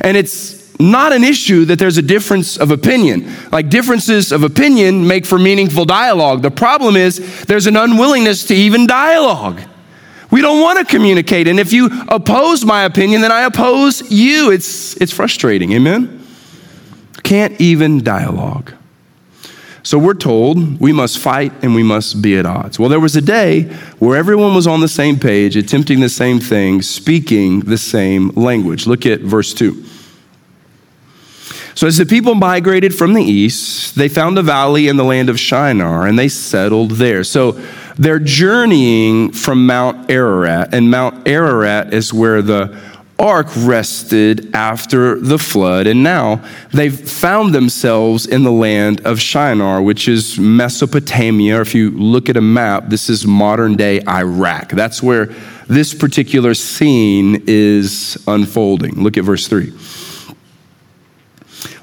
And 0.00 0.16
it's 0.16 0.61
not 0.90 1.12
an 1.12 1.24
issue 1.24 1.64
that 1.66 1.78
there's 1.78 1.98
a 1.98 2.02
difference 2.02 2.56
of 2.56 2.70
opinion. 2.70 3.32
Like 3.50 3.68
differences 3.68 4.32
of 4.32 4.42
opinion 4.42 5.06
make 5.06 5.24
for 5.24 5.38
meaningful 5.38 5.84
dialogue. 5.84 6.42
The 6.42 6.50
problem 6.50 6.96
is 6.96 7.44
there's 7.44 7.66
an 7.66 7.76
unwillingness 7.76 8.44
to 8.44 8.54
even 8.54 8.86
dialogue. 8.86 9.62
We 10.30 10.40
don't 10.40 10.62
want 10.62 10.78
to 10.78 10.84
communicate. 10.84 11.46
And 11.46 11.60
if 11.60 11.72
you 11.72 11.90
oppose 12.08 12.64
my 12.64 12.84
opinion, 12.84 13.20
then 13.20 13.30
I 13.30 13.42
oppose 13.42 14.10
you. 14.10 14.50
It's, 14.50 14.96
it's 14.96 15.12
frustrating. 15.12 15.72
Amen? 15.72 16.26
Can't 17.22 17.60
even 17.60 18.02
dialogue. 18.02 18.72
So 19.84 19.98
we're 19.98 20.14
told 20.14 20.80
we 20.80 20.92
must 20.92 21.18
fight 21.18 21.52
and 21.62 21.74
we 21.74 21.82
must 21.82 22.22
be 22.22 22.36
at 22.38 22.46
odds. 22.46 22.78
Well, 22.78 22.88
there 22.88 23.00
was 23.00 23.16
a 23.16 23.20
day 23.20 23.64
where 23.98 24.16
everyone 24.16 24.54
was 24.54 24.66
on 24.66 24.80
the 24.80 24.88
same 24.88 25.18
page, 25.18 25.56
attempting 25.56 26.00
the 26.00 26.08
same 26.08 26.38
thing, 26.38 26.82
speaking 26.82 27.60
the 27.60 27.78
same 27.78 28.28
language. 28.30 28.86
Look 28.86 29.06
at 29.06 29.20
verse 29.20 29.52
2. 29.52 29.84
So, 31.74 31.86
as 31.86 31.96
the 31.96 32.06
people 32.06 32.34
migrated 32.34 32.94
from 32.94 33.14
the 33.14 33.22
east, 33.22 33.94
they 33.94 34.08
found 34.08 34.38
a 34.38 34.42
valley 34.42 34.88
in 34.88 34.96
the 34.96 35.04
land 35.04 35.30
of 35.30 35.40
Shinar 35.40 36.06
and 36.06 36.18
they 36.18 36.28
settled 36.28 36.92
there. 36.92 37.24
So, 37.24 37.58
they're 37.96 38.18
journeying 38.18 39.32
from 39.32 39.66
Mount 39.66 40.10
Ararat, 40.10 40.74
and 40.74 40.90
Mount 40.90 41.28
Ararat 41.28 41.92
is 41.92 42.12
where 42.12 42.40
the 42.42 42.80
ark 43.18 43.46
rested 43.58 44.54
after 44.54 45.18
the 45.20 45.38
flood, 45.38 45.86
and 45.86 46.02
now 46.02 46.44
they've 46.72 47.08
found 47.08 47.54
themselves 47.54 48.26
in 48.26 48.42
the 48.42 48.50
land 48.50 49.00
of 49.06 49.20
Shinar, 49.20 49.80
which 49.80 50.08
is 50.08 50.38
Mesopotamia. 50.38 51.60
If 51.60 51.74
you 51.74 51.90
look 51.90 52.28
at 52.28 52.36
a 52.36 52.40
map, 52.40 52.88
this 52.88 53.08
is 53.08 53.26
modern 53.26 53.76
day 53.76 54.00
Iraq. 54.08 54.70
That's 54.70 55.02
where 55.02 55.26
this 55.68 55.94
particular 55.94 56.54
scene 56.54 57.44
is 57.46 58.22
unfolding. 58.26 59.02
Look 59.02 59.16
at 59.16 59.24
verse 59.24 59.46
3. 59.46 59.72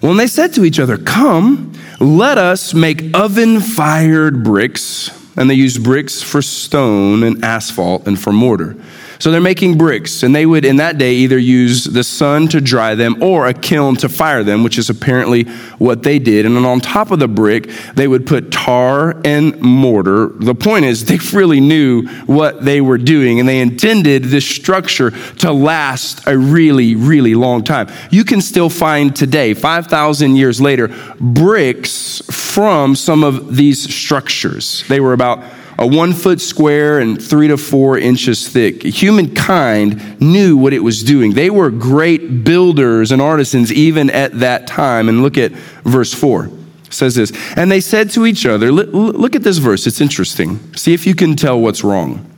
When 0.02 0.18
they 0.18 0.28
said 0.28 0.54
to 0.54 0.64
each 0.64 0.80
other, 0.80 0.98
Come, 0.98 1.74
let 2.00 2.38
us 2.38 2.74
make 2.74 3.04
oven 3.14 3.60
fired 3.60 4.44
bricks, 4.44 5.12
and 5.36 5.50
they 5.50 5.56
used 5.56 5.84
bricks 5.84 6.22
for 6.22 6.42
stone 6.42 7.24
and 7.24 7.44
asphalt 7.44 8.08
and 8.08 8.20
for 8.20 8.32
mortar. 8.32 8.78
So 9.20 9.32
they're 9.32 9.42
making 9.42 9.78
bricks, 9.78 10.24
and 10.24 10.34
they 10.34 10.46
would 10.46 10.64
in 10.64 10.78
that 10.78 10.98
day 10.98 11.14
either 11.16 11.38
use 11.38 11.84
the 11.84 12.06
sun 12.06 12.48
to 12.50 12.62
dry 12.62 12.96
them 12.96 13.22
or 13.22 13.48
a 13.48 13.54
kiln 13.54 13.98
to 13.98 14.08
fire 14.08 14.46
them, 14.46 14.64
which 14.64 14.78
is 14.78 14.90
apparently 14.90 15.44
what 15.78 16.04
they 16.04 16.20
did. 16.20 16.46
And 16.46 16.56
then 16.56 16.64
on 16.64 16.80
top 16.80 17.12
of 17.12 17.20
the 17.20 17.28
brick, 17.28 17.70
they 17.96 18.08
would 18.08 18.26
put 18.26 18.50
tar 18.50 19.20
and 19.26 19.60
mortar. 19.60 20.30
The 20.30 20.56
point 20.56 20.86
is, 20.86 21.04
they 21.04 21.20
really 21.38 21.60
knew 21.60 22.08
what 22.28 22.64
they 22.64 22.80
were 22.80 22.98
doing, 22.98 23.42
and 23.42 23.50
they 23.50 23.60
intended 23.60 24.24
this 24.24 24.48
structure 24.48 25.12
to 25.40 25.52
last 25.52 26.26
a 26.26 26.38
really, 26.38 26.96
really 26.96 27.36
long 27.36 27.66
time. 27.66 27.90
You 28.12 28.24
can 28.24 28.40
still 28.40 28.70
find 28.70 29.14
today, 29.14 29.54
5,000 29.54 30.38
years 30.38 30.62
later, 30.62 30.88
bricks 31.20 32.22
from 32.32 32.96
some 32.96 33.26
of 33.26 33.58
these 33.58 33.94
structures. 33.94 34.86
They 34.88 35.02
were 35.02 35.12
about 35.12 35.44
a 35.80 35.88
one 35.88 36.12
foot 36.12 36.42
square 36.42 37.00
and 37.00 37.22
three 37.24 37.48
to 37.48 37.58
four 37.58 37.98
inches 37.98 38.50
thick. 38.50 38.84
Humankind 38.84 40.20
knew 40.20 40.58
what 40.58 40.74
it 40.74 40.80
was 40.80 41.04
doing. 41.04 41.34
They 41.34 41.50
were 41.50 41.70
great 41.70 42.44
builders 42.44 43.14
and 43.14 43.22
artisans 43.22 43.72
even 43.72 44.10
at 44.10 44.40
that 44.40 44.68
time. 44.68 45.08
And 45.08 45.24
look 45.24 45.38
at 45.38 45.54
verse 45.86 46.14
4. 46.14 46.50
It 46.86 46.94
says 46.94 47.16
this, 47.16 47.32
and 47.56 47.72
they 47.72 47.80
said 47.80 48.10
to 48.12 48.26
each 48.26 48.46
other, 48.46 48.72
look 48.74 49.36
at 49.36 49.44
this 49.44 49.58
verse, 49.58 49.88
it's 49.88 50.02
interesting. 50.02 50.76
See 50.76 50.94
if 50.94 51.08
you 51.08 51.16
can 51.16 51.38
tell 51.38 51.60
what's 51.62 51.84
wrong. 51.84 52.30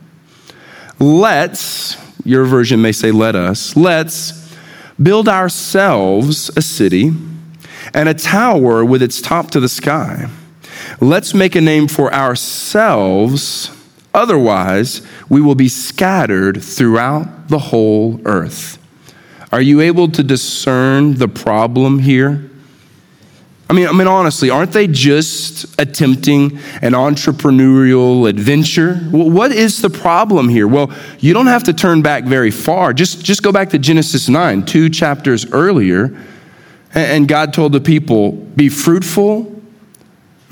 Let's, 1.00 1.96
your 2.24 2.44
version 2.44 2.80
may 2.80 2.92
say, 2.92 3.10
let 3.10 3.34
us, 3.34 3.74
let's 3.74 4.54
build 5.02 5.28
ourselves 5.28 6.48
a 6.56 6.62
city 6.62 7.10
and 7.92 8.08
a 8.08 8.14
tower 8.14 8.84
with 8.84 9.02
its 9.02 9.20
top 9.20 9.50
to 9.50 9.58
the 9.58 9.68
sky 9.68 10.28
Let's 11.00 11.34
make 11.34 11.54
a 11.54 11.60
name 11.60 11.88
for 11.88 12.12
ourselves, 12.12 13.70
otherwise, 14.14 15.02
we 15.28 15.40
will 15.40 15.54
be 15.54 15.68
scattered 15.68 16.62
throughout 16.62 17.48
the 17.48 17.58
whole 17.58 18.20
earth. 18.24 18.78
Are 19.52 19.60
you 19.60 19.80
able 19.80 20.08
to 20.08 20.22
discern 20.22 21.14
the 21.14 21.28
problem 21.28 21.98
here? 21.98 22.50
I 23.72 23.74
mean, 23.74 23.86
I 23.86 23.92
mean, 23.92 24.06
honestly, 24.06 24.50
aren't 24.50 24.72
they 24.72 24.86
just 24.86 25.80
attempting 25.80 26.58
an 26.82 26.92
entrepreneurial 26.92 28.28
adventure? 28.28 28.96
What 29.10 29.50
is 29.50 29.80
the 29.80 29.88
problem 29.88 30.50
here? 30.50 30.68
Well, 30.68 30.92
you 31.20 31.32
don't 31.32 31.46
have 31.46 31.64
to 31.64 31.72
turn 31.72 32.02
back 32.02 32.24
very 32.24 32.50
far. 32.50 32.92
Just, 32.92 33.24
just 33.24 33.42
go 33.42 33.50
back 33.50 33.70
to 33.70 33.78
Genesis 33.78 34.28
9, 34.28 34.66
two 34.66 34.90
chapters 34.90 35.50
earlier. 35.52 36.14
And 36.94 37.26
God 37.26 37.54
told 37.54 37.72
the 37.72 37.80
people, 37.80 38.32
Be 38.32 38.68
fruitful 38.68 39.61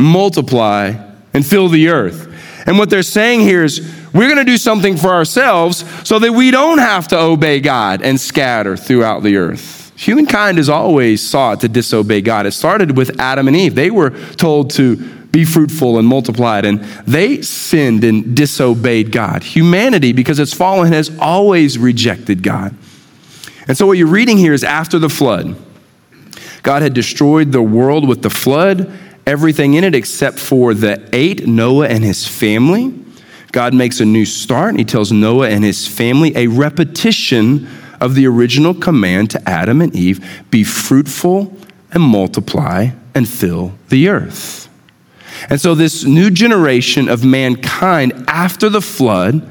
multiply, 0.03 0.95
and 1.33 1.47
fill 1.47 1.69
the 1.69 1.89
earth. 1.89 2.27
And 2.67 2.79
what 2.79 2.91
they're 2.91 3.03
saying 3.03 3.41
here 3.41 3.65
is 3.65 3.81
we're 4.13 4.29
going 4.29 4.45
to 4.45 4.45
do 4.45 4.59
something 4.59 4.97
for 4.97 5.09
ourselves 5.09 5.85
so 6.07 6.19
that 6.19 6.33
we 6.33 6.51
don't 6.51 6.79
have 6.79 7.09
to 7.09 7.19
obey 7.19 7.61
God 7.61 8.03
and 8.03 8.21
scatter 8.21 8.77
throughout 8.77 9.23
the 9.23 9.37
earth. 9.37 9.93
Humankind 9.97 10.57
has 10.57 10.69
always 10.69 11.27
sought 11.27 11.61
to 11.61 11.69
disobey 11.69 12.21
God. 12.21 12.47
It 12.47 12.53
started 12.53 12.97
with 12.97 13.21
Adam 13.21 13.49
and 13.49 13.57
Eve. 13.57 13.75
They 13.75 13.91
were 13.91 14.11
told 14.11 14.71
to 14.73 14.97
be 15.31 15.45
fruitful 15.45 15.99
and 15.99 16.09
multiplied, 16.09 16.65
and 16.65 16.81
they 17.07 17.43
sinned 17.43 18.03
and 18.03 18.35
disobeyed 18.37 19.13
God. 19.13 19.43
Humanity, 19.43 20.13
because 20.13 20.39
it's 20.39 20.55
fallen, 20.55 20.93
has 20.93 21.17
always 21.19 21.79
rejected 21.79 22.43
God. 22.43 22.75
And 23.69 23.77
so, 23.77 23.87
what 23.87 23.99
you're 23.99 24.09
reading 24.09 24.39
here 24.39 24.53
is 24.53 24.65
after 24.65 24.99
the 24.99 25.09
flood, 25.09 25.55
God 26.63 26.83
had 26.83 26.95
destroyed 26.95 27.53
the 27.53 27.63
world 27.63 28.09
with 28.09 28.23
the 28.23 28.31
flood 28.31 28.93
everything 29.31 29.75
in 29.75 29.85
it 29.85 29.95
except 29.95 30.41
for 30.41 30.75
the 30.75 31.09
eight, 31.13 31.47
Noah 31.47 31.87
and 31.87 32.03
his 32.03 32.27
family. 32.27 32.93
God 33.53 33.73
makes 33.73 34.01
a 34.01 34.05
new 34.05 34.25
start 34.25 34.71
and 34.71 34.79
he 34.79 34.85
tells 34.85 35.13
Noah 35.13 35.49
and 35.49 35.63
his 35.63 35.87
family 35.87 36.37
a 36.37 36.49
repetition 36.49 37.69
of 38.01 38.17
the 38.17 38.27
original 38.27 38.75
command 38.75 39.31
to 39.31 39.49
Adam 39.49 39.81
and 39.83 39.95
Eve 39.95 40.45
be 40.51 40.65
fruitful 40.65 41.57
and 41.93 42.03
multiply 42.03 42.89
and 43.15 43.29
fill 43.29 43.73
the 43.89 44.09
earth. 44.09 44.69
And 45.49 45.61
so, 45.61 45.77
this 45.77 46.05
new 46.05 46.31
generation 46.31 47.09
of 47.09 47.25
mankind 47.25 48.25
after 48.27 48.69
the 48.69 48.83
flood, 48.83 49.49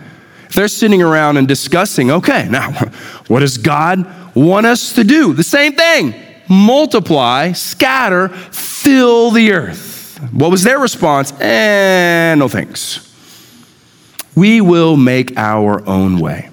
they're 0.54 0.68
sitting 0.68 1.02
around 1.02 1.38
and 1.38 1.48
discussing 1.48 2.12
okay, 2.12 2.50
now, 2.50 2.72
what 3.28 3.40
does 3.40 3.58
God 3.58 4.36
want 4.36 4.66
us 4.66 4.94
to 4.94 5.06
do? 5.06 5.34
The 5.34 5.44
same 5.44 5.74
thing 5.74 6.29
multiply, 6.50 7.52
scatter, 7.54 8.30
fill 8.30 9.32
the 9.32 9.52
earth. 9.52 10.20
What 10.32 10.52
was 10.52 10.64
their 10.64 10.80
response? 10.80 11.32
Eh, 11.40 12.36
no 12.36 12.50
thanks. 12.50 13.06
We 14.36 14.62
will 14.62 14.98
make 14.98 15.38
our 15.38 15.88
own 15.88 16.20
way. 16.20 16.50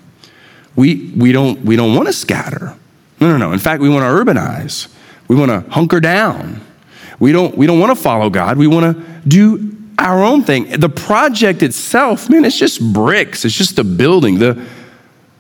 We, 0.76 1.12
we 1.16 1.32
don't, 1.32 1.64
we 1.64 1.76
don't 1.76 1.94
want 1.94 2.06
to 2.06 2.12
scatter. 2.12 2.76
No, 3.20 3.28
no, 3.30 3.36
no. 3.38 3.52
In 3.52 3.58
fact, 3.58 3.80
we 3.80 3.88
want 3.88 4.02
to 4.02 4.32
urbanize. 4.32 4.88
We 5.26 5.36
want 5.36 5.50
to 5.50 5.70
hunker 5.70 6.00
down. 6.00 6.60
We 7.18 7.32
don't, 7.32 7.56
we 7.56 7.66
don't 7.66 7.80
want 7.80 7.96
to 7.96 8.00
follow 8.02 8.28
God. 8.28 8.58
We 8.58 8.66
want 8.66 8.96
to 8.96 9.02
do 9.28 9.76
our 9.98 10.22
own 10.22 10.42
thing. 10.42 10.78
The 10.78 10.90
project 10.90 11.62
itself, 11.62 12.28
man, 12.28 12.44
it's 12.44 12.58
just 12.58 12.80
bricks. 12.92 13.44
It's 13.44 13.56
just 13.56 13.78
a 13.78 13.84
building. 13.84 14.38
The, 14.38 14.62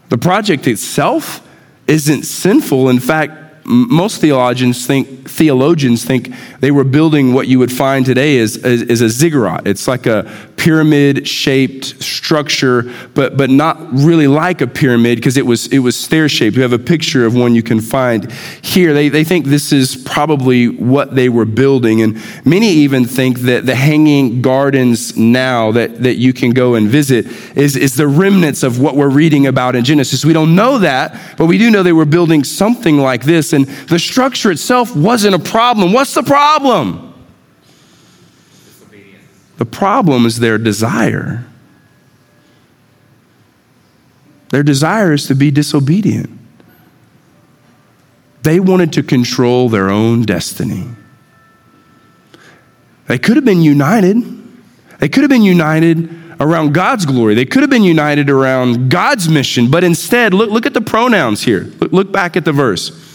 the 0.08 0.18
project 0.18 0.66
itself 0.66 1.46
isn't 1.86 2.22
sinful. 2.22 2.88
In 2.88 2.98
fact, 2.98 3.45
most 3.66 4.20
theologians 4.20 4.86
think 4.86 5.28
theologians 5.28 6.04
think 6.04 6.32
they 6.60 6.70
were 6.70 6.84
building 6.84 7.34
what 7.34 7.48
you 7.48 7.58
would 7.58 7.72
find 7.72 8.06
today 8.06 8.36
is, 8.36 8.56
as, 8.64 8.82
as 8.82 9.00
a 9.00 9.08
ziggurat. 9.08 9.66
It's 9.66 9.88
like 9.88 10.06
a 10.06 10.30
pyramid 10.56 11.28
shaped 11.28 12.02
structure, 12.02 12.92
but, 13.14 13.36
but 13.36 13.50
not 13.50 13.78
really 13.92 14.26
like 14.26 14.60
a 14.60 14.66
pyramid 14.66 15.16
because 15.18 15.36
it 15.36 15.46
was, 15.46 15.66
it 15.68 15.80
was 15.80 15.96
stair 15.96 16.28
shaped. 16.28 16.56
We 16.56 16.62
have 16.62 16.72
a 16.72 16.78
picture 16.78 17.26
of 17.26 17.34
one 17.34 17.54
you 17.54 17.62
can 17.62 17.80
find 17.80 18.30
here. 18.62 18.92
They, 18.94 19.08
they 19.08 19.24
think 19.24 19.46
this 19.46 19.72
is 19.72 19.96
probably 19.96 20.68
what 20.68 21.14
they 21.14 21.28
were 21.28 21.44
building. 21.44 22.02
And 22.02 22.20
many 22.44 22.68
even 22.68 23.04
think 23.04 23.40
that 23.40 23.66
the 23.66 23.74
hanging 23.74 24.42
gardens 24.42 25.16
now 25.16 25.72
that, 25.72 26.02
that 26.02 26.14
you 26.14 26.32
can 26.32 26.50
go 26.50 26.74
and 26.74 26.88
visit 26.88 27.26
is, 27.56 27.76
is 27.76 27.96
the 27.96 28.08
remnants 28.08 28.62
of 28.62 28.80
what 28.80 28.96
we're 28.96 29.08
reading 29.08 29.46
about 29.46 29.76
in 29.76 29.84
Genesis. 29.84 30.24
We 30.24 30.32
don't 30.32 30.54
know 30.54 30.78
that, 30.78 31.36
but 31.36 31.46
we 31.46 31.58
do 31.58 31.70
know 31.70 31.82
they 31.82 31.92
were 31.92 32.04
building 32.04 32.44
something 32.44 32.98
like 32.98 33.24
this. 33.24 33.52
And 33.56 33.66
the 33.88 33.98
structure 33.98 34.52
itself 34.52 34.94
wasn't 34.94 35.34
a 35.34 35.38
problem. 35.40 35.92
What's 35.92 36.14
the 36.14 36.22
problem? 36.22 37.14
The 39.56 39.64
problem 39.64 40.26
is 40.26 40.38
their 40.38 40.58
desire. 40.58 41.44
Their 44.50 44.62
desire 44.62 45.14
is 45.14 45.26
to 45.26 45.34
be 45.34 45.50
disobedient. 45.50 46.30
They 48.42 48.60
wanted 48.60 48.92
to 48.92 49.02
control 49.02 49.68
their 49.68 49.90
own 49.90 50.22
destiny. 50.22 50.86
They 53.08 53.18
could 53.18 53.36
have 53.36 53.44
been 53.44 53.62
united. 53.62 54.22
They 54.98 55.08
could 55.08 55.22
have 55.22 55.30
been 55.30 55.42
united 55.42 56.14
around 56.38 56.74
God's 56.74 57.06
glory. 57.06 57.34
They 57.34 57.46
could 57.46 57.62
have 57.62 57.70
been 57.70 57.82
united 57.82 58.28
around 58.28 58.90
God's 58.90 59.28
mission, 59.28 59.70
but 59.70 59.82
instead, 59.82 60.34
look, 60.34 60.50
look 60.50 60.66
at 60.66 60.74
the 60.74 60.80
pronouns 60.80 61.42
here. 61.42 61.72
Look, 61.80 61.92
look 61.92 62.12
back 62.12 62.36
at 62.36 62.44
the 62.44 62.52
verse. 62.52 63.05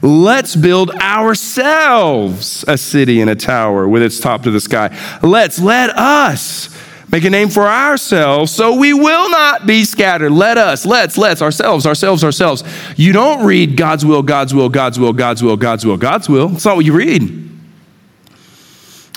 Let's 0.00 0.56
build 0.56 0.90
ourselves 0.92 2.64
a 2.66 2.78
city 2.78 3.20
and 3.20 3.28
a 3.28 3.34
tower 3.34 3.88
with 3.88 4.02
its 4.02 4.20
top 4.20 4.44
to 4.44 4.50
the 4.50 4.60
sky. 4.60 4.96
Let's, 5.22 5.60
let 5.60 5.90
us 5.90 6.74
make 7.10 7.24
a 7.24 7.30
name 7.30 7.50
for 7.50 7.66
ourselves 7.66 8.50
so 8.50 8.74
we 8.76 8.94
will 8.94 9.30
not 9.30 9.66
be 9.66 9.84
scattered. 9.84 10.32
Let 10.32 10.56
us, 10.56 10.86
let's, 10.86 11.18
let's, 11.18 11.42
ourselves, 11.42 11.86
ourselves, 11.86 12.24
ourselves. 12.24 12.64
You 12.96 13.12
don't 13.12 13.44
read 13.44 13.76
God's 13.76 14.06
will, 14.06 14.22
God's 14.22 14.54
will, 14.54 14.68
God's 14.68 14.98
will, 14.98 15.12
God's 15.12 15.42
will, 15.42 15.56
God's 15.56 15.84
will, 15.84 15.96
God's 15.96 16.28
will. 16.28 16.48
That's 16.48 16.64
not 16.64 16.76
what 16.76 16.86
you 16.86 16.94
read. 16.94 17.50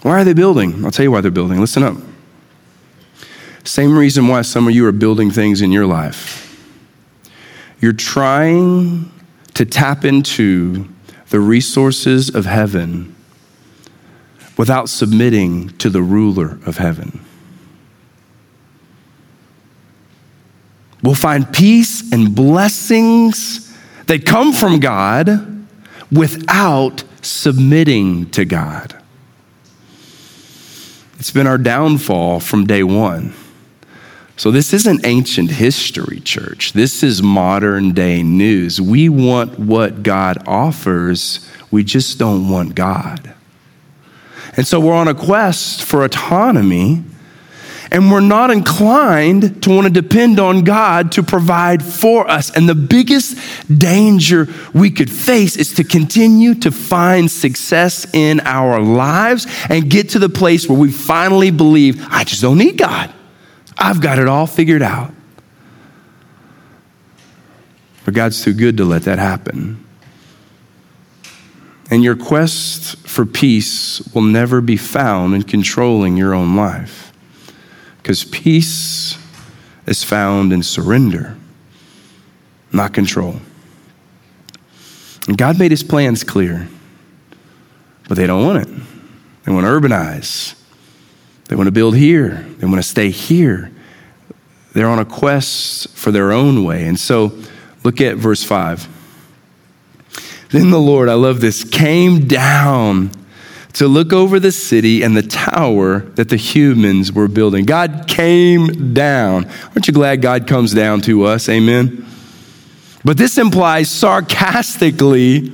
Why 0.02 0.22
are 0.22 0.24
they 0.24 0.34
building? 0.34 0.84
I'll 0.84 0.92
tell 0.92 1.04
you 1.04 1.12
why 1.12 1.22
they're 1.22 1.32
building. 1.32 1.60
Listen 1.60 1.84
up. 1.84 1.98
Same 3.64 3.98
reason 3.98 4.28
why 4.28 4.44
some 4.44 4.68
of 4.68 4.76
you 4.76 4.86
are 4.86 4.92
building 4.92 5.32
things 5.32 5.62
in 5.62 5.72
your 5.72 5.88
life. 5.88 6.44
You're 7.82 7.94
trying 7.94 9.12
to 9.56 9.66
tap 9.66 10.06
into 10.06 10.88
the 11.30 11.40
resources 11.40 12.34
of 12.34 12.46
heaven 12.46 13.16
without 14.58 14.88
submitting 14.90 15.70
to 15.78 15.90
the 15.90 16.02
ruler 16.02 16.60
of 16.66 16.78
heaven. 16.78 17.20
We'll 21.04 21.16
find 21.16 21.52
peace 21.52 22.12
and 22.12 22.34
blessings 22.34 23.74
that 24.08 24.26
come 24.26 24.54
from 24.54 24.80
God 24.80 25.68
without 26.12 27.04
submitting 27.22 28.30
to 28.32 28.46
God. 28.46 28.96
It's 31.20 31.32
been 31.32 31.48
our 31.48 31.58
downfall 31.58 32.40
from 32.40 32.66
day 32.66 32.84
one. 32.84 33.34
So, 34.38 34.52
this 34.52 34.74
isn't 34.74 35.06
ancient 35.06 35.50
history, 35.50 36.20
church. 36.20 36.74
This 36.74 37.04
is 37.04 37.24
modern 37.24 37.94
day 37.94 38.22
news. 38.22 38.82
We 38.82 39.08
want 39.08 39.58
what 39.58 40.04
God 40.04 40.44
offers, 40.46 41.50
we 41.72 41.86
just 41.86 42.20
don't 42.20 42.50
want 42.50 42.76
God. 42.76 43.34
And 44.58 44.68
so, 44.68 44.82
we're 44.82 44.94
on 44.94 45.08
a 45.08 45.16
quest 45.16 45.84
for 45.86 46.04
autonomy, 46.04 47.02
and 47.92 48.12
we're 48.12 48.20
not 48.20 48.52
inclined 48.52 49.64
to 49.64 49.70
want 49.70 49.88
to 49.88 50.02
depend 50.02 50.38
on 50.38 50.66
God 50.66 51.14
to 51.14 51.24
provide 51.24 51.82
for 51.82 52.30
us. 52.30 52.54
And 52.54 52.68
the 52.68 52.76
biggest 52.76 53.38
danger 53.74 54.50
we 54.74 54.92
could 54.92 55.10
face 55.10 55.56
is 55.56 55.76
to 55.76 55.86
continue 55.86 56.56
to 56.56 56.72
find 56.72 57.32
success 57.32 58.06
in 58.14 58.42
our 58.42 58.82
lives 58.82 59.48
and 59.70 59.90
get 59.90 60.10
to 60.10 60.20
the 60.20 60.28
place 60.28 60.68
where 60.68 60.78
we 60.78 60.92
finally 60.92 61.52
believe, 61.52 62.06
I 62.10 62.26
just 62.26 62.42
don't 62.42 62.58
need 62.58 62.78
God. 62.78 63.14
I've 63.78 64.02
got 64.02 64.20
it 64.20 64.28
all 64.28 64.48
figured 64.48 64.82
out. 64.82 65.14
But 68.06 68.14
God's 68.14 68.44
too 68.44 68.54
good 68.54 68.78
to 68.78 68.86
let 68.86 69.04
that 69.04 69.20
happen. 69.20 69.84
And 71.90 72.04
your 72.04 72.16
quest 72.16 72.98
for 73.08 73.26
peace 73.26 74.02
will 74.14 74.22
never 74.22 74.62
be 74.62 74.78
found 74.78 75.36
in 75.36 75.44
controlling 75.44 76.18
your 76.18 76.34
own 76.34 76.56
life. 76.56 77.14
Because 77.98 78.24
peace 78.24 79.18
is 79.88 80.04
found 80.04 80.54
in 80.54 80.64
surrender, 80.64 81.36
not 82.72 82.94
control. 82.94 83.40
And 85.28 85.38
God 85.38 85.58
made 85.58 85.72
his 85.72 85.84
plans 85.84 86.24
clear, 86.24 86.68
but 88.08 88.16
they 88.16 88.28
don't 88.28 88.46
want 88.46 88.68
it. 88.68 88.84
They 89.44 89.52
want 89.52 89.66
to 89.66 89.70
urbanize, 89.72 90.56
they 91.48 91.56
want 91.56 91.68
to 91.68 91.72
build 91.72 91.96
here, 91.96 92.46
they 92.58 92.66
want 92.66 92.78
to 92.78 92.84
stay 92.84 93.10
here. 93.10 93.72
They're 94.74 94.90
on 94.90 95.00
a 95.00 95.06
quest 95.06 95.90
for 95.90 96.12
their 96.12 96.32
own 96.32 96.66
way. 96.66 96.86
And 96.86 97.00
so 97.00 97.32
look 97.84 98.02
at 98.02 98.18
verse 98.18 98.44
5. 98.44 98.90
Then 100.50 100.70
the 100.70 100.80
Lord, 100.80 101.08
I 101.08 101.14
love 101.14 101.40
this, 101.42 101.64
came 101.64 102.28
down 102.28 103.12
to 103.74 103.88
look 103.88 104.14
over 104.14 104.40
the 104.40 104.52
city 104.52 105.02
and 105.02 105.16
the 105.16 105.22
tower 105.22 106.00
that 106.00 106.30
the 106.30 106.38
humans 106.38 107.12
were 107.12 107.28
building. 107.28 107.66
God 107.66 108.06
came 108.08 108.94
down. 108.94 109.46
Aren't 109.46 109.88
you 109.88 109.94
glad 109.94 110.22
God 110.22 110.48
comes 110.48 110.74
down 110.74 111.02
to 111.02 111.26
us? 111.26 111.50
Amen. 111.50 112.06
But 113.06 113.18
this 113.18 113.38
implies 113.38 113.92
sarcastically 113.92 115.50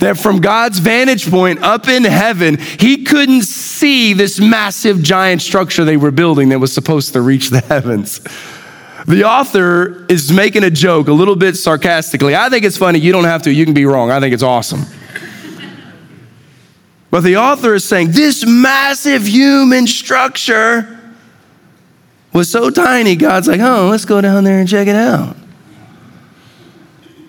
that 0.00 0.18
from 0.18 0.40
God's 0.40 0.78
vantage 0.78 1.30
point 1.30 1.62
up 1.62 1.88
in 1.88 2.04
heaven, 2.04 2.56
he 2.56 3.04
couldn't 3.04 3.42
see 3.42 4.14
this 4.14 4.40
massive 4.40 5.02
giant 5.02 5.42
structure 5.42 5.84
they 5.84 5.98
were 5.98 6.10
building 6.10 6.48
that 6.48 6.58
was 6.58 6.72
supposed 6.72 7.12
to 7.12 7.20
reach 7.20 7.50
the 7.50 7.60
heavens. 7.68 8.20
The 9.06 9.24
author 9.24 10.06
is 10.08 10.32
making 10.32 10.64
a 10.64 10.70
joke 10.70 11.08
a 11.08 11.12
little 11.12 11.36
bit 11.36 11.56
sarcastically. 11.56 12.34
I 12.34 12.48
think 12.48 12.64
it's 12.64 12.78
funny. 12.78 12.98
You 12.98 13.12
don't 13.12 13.24
have 13.24 13.42
to. 13.42 13.52
You 13.52 13.66
can 13.66 13.74
be 13.74 13.84
wrong. 13.84 14.10
I 14.10 14.18
think 14.18 14.32
it's 14.32 14.42
awesome. 14.42 14.86
But 17.10 17.20
the 17.20 17.36
author 17.36 17.74
is 17.74 17.84
saying 17.84 18.12
this 18.12 18.44
massive 18.46 19.28
human 19.28 19.86
structure 19.86 20.98
was 22.32 22.50
so 22.50 22.70
tiny, 22.70 23.16
God's 23.16 23.48
like, 23.48 23.60
oh, 23.60 23.88
let's 23.90 24.06
go 24.06 24.22
down 24.22 24.44
there 24.44 24.58
and 24.60 24.68
check 24.68 24.88
it 24.88 24.96
out. 24.96 25.36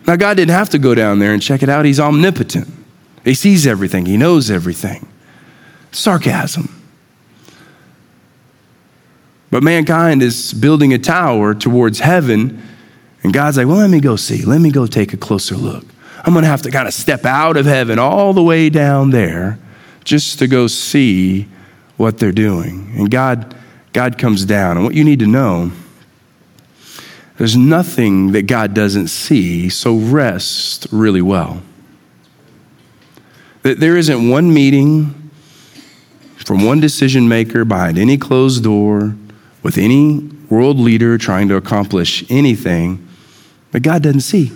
Now, 0.07 0.15
God 0.15 0.37
didn't 0.37 0.51
have 0.51 0.69
to 0.69 0.79
go 0.79 0.95
down 0.95 1.19
there 1.19 1.33
and 1.33 1.41
check 1.41 1.61
it 1.61 1.69
out. 1.69 1.85
He's 1.85 1.99
omnipotent, 1.99 2.67
He 3.23 3.33
sees 3.33 3.67
everything, 3.67 4.05
He 4.05 4.17
knows 4.17 4.49
everything. 4.49 5.07
Sarcasm. 5.91 6.73
But 9.49 9.63
mankind 9.63 10.21
is 10.21 10.53
building 10.53 10.93
a 10.93 10.97
tower 10.97 11.53
towards 11.53 11.99
heaven, 11.99 12.61
and 13.23 13.33
God's 13.33 13.57
like, 13.57 13.67
well, 13.67 13.77
let 13.77 13.89
me 13.89 13.99
go 13.99 14.15
see. 14.15 14.43
Let 14.43 14.59
me 14.59 14.71
go 14.71 14.87
take 14.87 15.13
a 15.13 15.17
closer 15.17 15.55
look. 15.55 15.85
I'm 16.23 16.33
going 16.33 16.43
to 16.43 16.49
have 16.49 16.61
to 16.63 16.71
kind 16.71 16.87
of 16.87 16.93
step 16.93 17.25
out 17.25 17.57
of 17.57 17.65
heaven 17.65 17.99
all 17.99 18.33
the 18.33 18.43
way 18.43 18.69
down 18.69 19.11
there 19.11 19.57
just 20.03 20.39
to 20.39 20.47
go 20.47 20.67
see 20.67 21.47
what 21.95 22.17
they're 22.17 22.31
doing. 22.31 22.91
And 22.97 23.09
God, 23.09 23.55
God 23.93 24.17
comes 24.17 24.45
down. 24.45 24.77
And 24.77 24.85
what 24.85 24.95
you 24.95 25.03
need 25.03 25.19
to 25.19 25.27
know 25.27 25.71
there's 27.37 27.55
nothing 27.55 28.31
that 28.31 28.43
God 28.43 28.73
doesn't 28.73 29.07
see, 29.07 29.69
so 29.69 29.95
rest 29.95 30.87
really 30.91 31.21
well. 31.21 31.61
That 33.61 33.79
there 33.79 33.95
isn't 33.95 34.29
one 34.29 34.53
meeting 34.53 35.31
from 36.45 36.63
one 36.63 36.79
decision 36.79 37.27
maker 37.27 37.63
behind 37.65 37.97
any 37.97 38.17
closed 38.17 38.63
door 38.63 39.15
with 39.61 39.77
any 39.77 40.19
world 40.49 40.79
leader 40.79 41.17
trying 41.17 41.47
to 41.49 41.55
accomplish 41.55 42.23
anything 42.31 43.07
that 43.71 43.81
God 43.81 44.01
doesn't 44.01 44.21
see. 44.21 44.51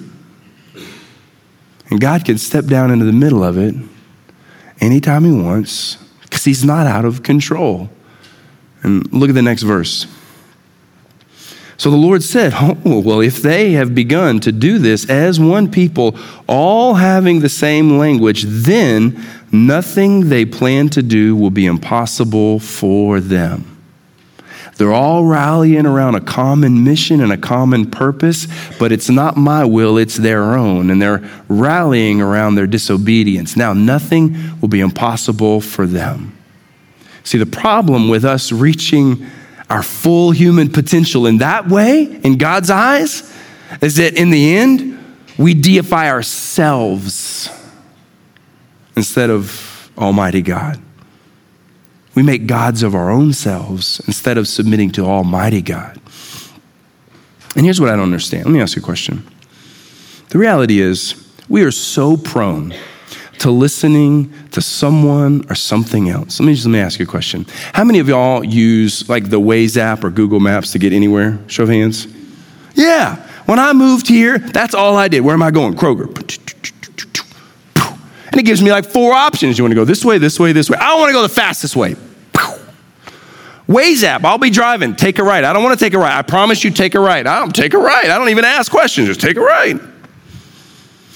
And 1.89 1.99
God 1.99 2.23
can 2.23 2.37
step 2.37 2.65
down 2.65 2.89
into 2.89 3.05
the 3.05 3.11
middle 3.11 3.43
of 3.43 3.57
it 3.57 3.75
anytime 4.79 5.25
He 5.25 5.31
wants 5.31 5.97
because 6.21 6.45
He's 6.45 6.63
not 6.63 6.87
out 6.87 7.05
of 7.05 7.21
control. 7.21 7.89
And 8.81 9.11
look 9.13 9.29
at 9.29 9.35
the 9.35 9.41
next 9.41 9.63
verse. 9.63 10.07
So 11.81 11.89
the 11.89 11.97
Lord 11.97 12.21
said, 12.21 12.53
Oh, 12.55 12.99
well, 12.99 13.21
if 13.21 13.41
they 13.41 13.71
have 13.71 13.95
begun 13.95 14.39
to 14.41 14.51
do 14.51 14.77
this 14.77 15.09
as 15.09 15.39
one 15.39 15.71
people, 15.71 16.15
all 16.47 16.93
having 16.93 17.39
the 17.39 17.49
same 17.49 17.97
language, 17.97 18.43
then 18.43 19.19
nothing 19.51 20.29
they 20.29 20.45
plan 20.45 20.89
to 20.89 21.01
do 21.01 21.35
will 21.35 21.49
be 21.49 21.65
impossible 21.65 22.59
for 22.59 23.19
them. 23.19 23.81
They're 24.77 24.93
all 24.93 25.25
rallying 25.25 25.87
around 25.87 26.13
a 26.13 26.21
common 26.21 26.83
mission 26.83 27.19
and 27.19 27.31
a 27.31 27.37
common 27.37 27.89
purpose, 27.89 28.47
but 28.77 28.91
it's 28.91 29.09
not 29.09 29.35
my 29.35 29.65
will, 29.65 29.97
it's 29.97 30.17
their 30.17 30.53
own. 30.53 30.91
And 30.91 31.01
they're 31.01 31.27
rallying 31.47 32.21
around 32.21 32.53
their 32.53 32.67
disobedience. 32.67 33.57
Now, 33.57 33.73
nothing 33.73 34.37
will 34.61 34.69
be 34.69 34.81
impossible 34.81 35.61
for 35.61 35.87
them. 35.87 36.37
See, 37.23 37.39
the 37.39 37.47
problem 37.47 38.07
with 38.07 38.23
us 38.23 38.51
reaching 38.51 39.25
our 39.71 39.81
full 39.81 40.31
human 40.31 40.69
potential 40.69 41.25
in 41.25 41.37
that 41.37 41.69
way, 41.69 42.03
in 42.03 42.37
God's 42.37 42.69
eyes, 42.69 43.33
is 43.81 43.95
that 43.95 44.17
in 44.17 44.29
the 44.29 44.57
end, 44.57 44.99
we 45.37 45.53
deify 45.53 46.09
ourselves 46.09 47.49
instead 48.97 49.29
of 49.29 49.89
Almighty 49.97 50.41
God. 50.41 50.81
We 52.15 52.21
make 52.21 52.47
gods 52.47 52.83
of 52.83 52.93
our 52.93 53.09
own 53.09 53.31
selves 53.31 54.01
instead 54.07 54.37
of 54.37 54.45
submitting 54.49 54.91
to 54.91 55.05
Almighty 55.05 55.61
God. 55.61 55.97
And 57.55 57.63
here's 57.63 57.79
what 57.79 57.89
I 57.89 57.93
don't 57.93 58.03
understand. 58.03 58.43
Let 58.43 58.51
me 58.51 58.59
ask 58.59 58.75
you 58.75 58.81
a 58.81 58.85
question. 58.85 59.25
The 60.29 60.37
reality 60.37 60.81
is, 60.81 61.15
we 61.47 61.63
are 61.63 61.71
so 61.71 62.17
prone 62.17 62.73
to 63.41 63.49
listening 63.49 64.31
to 64.51 64.61
someone 64.61 65.43
or 65.49 65.55
something 65.55 66.09
else. 66.09 66.39
Let 66.39 66.45
me 66.45 66.53
just 66.53 66.67
let 66.67 66.73
me 66.73 66.79
ask 66.79 66.99
you 66.99 67.05
a 67.05 67.07
question. 67.07 67.47
How 67.73 67.83
many 67.83 67.97
of 67.97 68.07
y'all 68.07 68.43
use 68.43 69.09
like 69.09 69.31
the 69.31 69.39
Waze 69.39 69.77
app 69.77 70.03
or 70.03 70.11
Google 70.11 70.39
Maps 70.39 70.71
to 70.73 70.79
get 70.79 70.93
anywhere? 70.93 71.39
Show 71.47 71.63
of 71.63 71.69
hands. 71.69 72.07
Yeah. 72.75 73.15
When 73.47 73.57
I 73.57 73.73
moved 73.73 74.07
here, 74.07 74.37
that's 74.37 74.75
all 74.75 74.95
I 74.95 75.07
did. 75.07 75.21
Where 75.21 75.33
am 75.33 75.41
I 75.41 75.49
going? 75.49 75.73
Kroger. 75.73 76.07
And 78.31 78.39
it 78.39 78.43
gives 78.43 78.61
me 78.61 78.71
like 78.71 78.85
four 78.85 79.11
options. 79.11 79.57
You 79.57 79.63
want 79.63 79.71
to 79.71 79.75
go 79.75 79.85
this 79.85 80.05
way, 80.05 80.19
this 80.19 80.39
way, 80.39 80.53
this 80.53 80.69
way. 80.69 80.77
I 80.79 80.95
want 80.97 81.09
to 81.09 81.13
go 81.13 81.23
the 81.23 81.29
fastest 81.29 81.75
way. 81.75 81.95
Waze 83.67 84.03
app, 84.03 84.23
I'll 84.23 84.37
be 84.37 84.49
driving, 84.51 84.95
take 84.95 85.17
a 85.17 85.23
right. 85.23 85.43
I 85.43 85.53
don't 85.53 85.63
want 85.63 85.79
to 85.79 85.83
take 85.83 85.93
a 85.93 85.97
right. 85.97 86.15
I 86.15 86.21
promise 86.21 86.63
you, 86.63 86.71
take 86.71 86.93
a 86.93 86.99
right. 86.99 87.25
I 87.25 87.39
don't 87.39 87.55
take 87.55 87.73
a 87.73 87.77
right. 87.77 88.05
I 88.05 88.17
don't 88.17 88.29
even 88.29 88.45
ask 88.45 88.69
questions, 88.69 89.07
just 89.07 89.21
take 89.21 89.37
a 89.37 89.41
right. 89.41 89.79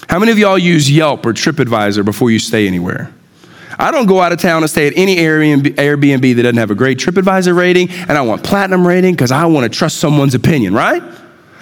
How 0.08 0.18
many 0.18 0.32
of 0.32 0.38
y'all 0.38 0.58
use 0.58 0.90
Yelp 0.90 1.26
or 1.26 1.32
TripAdvisor 1.32 2.04
before 2.04 2.30
you 2.30 2.38
stay 2.38 2.66
anywhere? 2.66 3.12
I 3.78 3.90
don't 3.90 4.06
go 4.06 4.20
out 4.20 4.32
of 4.32 4.40
town 4.40 4.62
and 4.62 4.70
stay 4.70 4.86
at 4.86 4.94
any 4.96 5.16
Airbnb 5.16 6.36
that 6.36 6.42
doesn't 6.42 6.56
have 6.56 6.70
a 6.70 6.74
great 6.74 6.98
TripAdvisor 6.98 7.54
rating, 7.54 7.90
and 7.90 8.12
I 8.12 8.22
want 8.22 8.42
platinum 8.42 8.86
rating 8.86 9.14
because 9.14 9.30
I 9.30 9.44
want 9.46 9.70
to 9.70 9.78
trust 9.78 9.98
someone's 9.98 10.34
opinion, 10.34 10.72
right? 10.72 11.02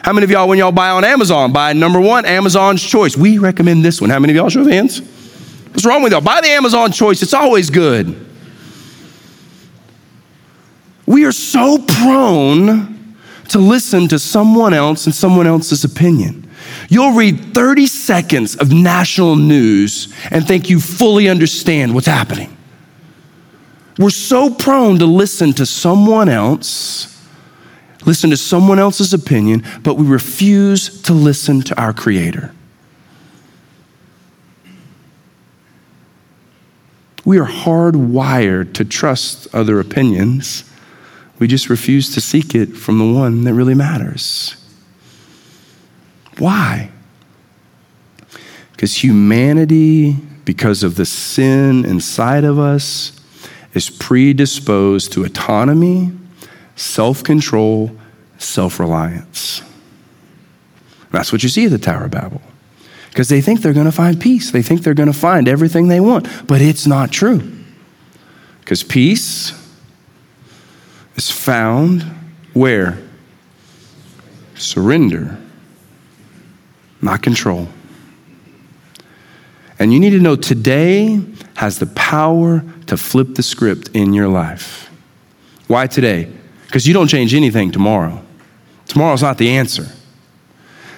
How 0.02 0.12
many 0.12 0.24
of 0.24 0.30
y'all, 0.30 0.46
when 0.46 0.58
y'all 0.58 0.70
buy 0.70 0.90
on 0.90 1.02
Amazon, 1.02 1.52
buy 1.52 1.72
number 1.72 1.98
one, 2.00 2.26
Amazon's 2.26 2.82
choice? 2.82 3.16
We 3.16 3.38
recommend 3.38 3.84
this 3.84 4.00
one. 4.00 4.10
How 4.10 4.18
many 4.18 4.32
of 4.32 4.36
y'all 4.36 4.50
show 4.50 4.60
of 4.60 4.66
hands? 4.68 5.00
What's 5.70 5.86
wrong 5.86 6.02
with 6.02 6.12
y'all? 6.12 6.20
Buy 6.20 6.40
the 6.40 6.48
Amazon 6.48 6.92
choice, 6.92 7.22
it's 7.22 7.34
always 7.34 7.70
good. 7.70 8.14
We 11.06 11.24
are 11.24 11.32
so 11.32 11.78
prone 11.78 13.16
to 13.48 13.58
listen 13.58 14.08
to 14.08 14.18
someone 14.18 14.72
else 14.72 15.06
and 15.06 15.14
someone 15.14 15.46
else's 15.46 15.84
opinion. 15.84 16.43
You'll 16.88 17.12
read 17.12 17.54
30 17.54 17.86
seconds 17.86 18.56
of 18.56 18.72
national 18.72 19.36
news 19.36 20.12
and 20.30 20.46
think 20.46 20.70
you 20.70 20.80
fully 20.80 21.28
understand 21.28 21.94
what's 21.94 22.06
happening. 22.06 22.56
We're 23.98 24.10
so 24.10 24.52
prone 24.52 24.98
to 24.98 25.06
listen 25.06 25.52
to 25.54 25.66
someone 25.66 26.28
else, 26.28 27.26
listen 28.04 28.30
to 28.30 28.36
someone 28.36 28.78
else's 28.78 29.14
opinion, 29.14 29.64
but 29.82 29.94
we 29.94 30.06
refuse 30.06 31.02
to 31.02 31.12
listen 31.12 31.62
to 31.62 31.80
our 31.80 31.92
Creator. 31.92 32.52
We 37.24 37.38
are 37.38 37.46
hardwired 37.46 38.74
to 38.74 38.84
trust 38.84 39.46
other 39.54 39.80
opinions 39.80 40.64
we 41.38 41.48
just 41.48 41.68
refuse 41.68 42.14
to 42.14 42.20
seek 42.20 42.54
it 42.54 42.76
from 42.76 42.98
the 42.98 43.12
one 43.12 43.44
that 43.44 43.54
really 43.54 43.74
matters. 43.74 44.56
Why? 46.38 46.90
Because 48.72 49.02
humanity, 49.02 50.16
because 50.44 50.82
of 50.82 50.96
the 50.96 51.06
sin 51.06 51.84
inside 51.84 52.44
of 52.44 52.58
us, 52.58 53.12
is 53.72 53.90
predisposed 53.90 55.12
to 55.12 55.24
autonomy, 55.24 56.12
self 56.76 57.22
control, 57.22 57.96
self 58.38 58.78
reliance. 58.80 59.62
That's 61.10 61.32
what 61.32 61.42
you 61.42 61.48
see 61.48 61.64
at 61.66 61.70
the 61.70 61.78
Tower 61.78 62.06
of 62.06 62.10
Babel. 62.10 62.42
Because 63.10 63.28
they 63.28 63.40
think 63.40 63.60
they're 63.60 63.72
going 63.72 63.86
to 63.86 63.92
find 63.92 64.20
peace. 64.20 64.50
They 64.50 64.62
think 64.62 64.82
they're 64.82 64.94
going 64.94 65.12
to 65.12 65.12
find 65.12 65.48
everything 65.48 65.86
they 65.86 66.00
want. 66.00 66.26
But 66.48 66.60
it's 66.60 66.86
not 66.86 67.12
true. 67.12 67.52
Because 68.58 68.82
peace 68.82 69.52
is 71.14 71.30
found 71.30 72.02
where? 72.54 72.98
Surrender, 74.56 75.38
not 77.04 77.22
control. 77.22 77.68
And 79.78 79.92
you 79.92 80.00
need 80.00 80.10
to 80.10 80.20
know 80.20 80.36
today 80.36 81.20
has 81.56 81.78
the 81.78 81.86
power 81.86 82.64
to 82.86 82.96
flip 82.96 83.34
the 83.34 83.42
script 83.42 83.90
in 83.94 84.12
your 84.12 84.28
life. 84.28 84.90
Why 85.66 85.86
today? 85.86 86.32
Because 86.66 86.86
you 86.86 86.94
don't 86.94 87.08
change 87.08 87.34
anything 87.34 87.70
tomorrow. 87.70 88.22
Tomorrow's 88.86 89.22
not 89.22 89.38
the 89.38 89.50
answer. 89.50 89.88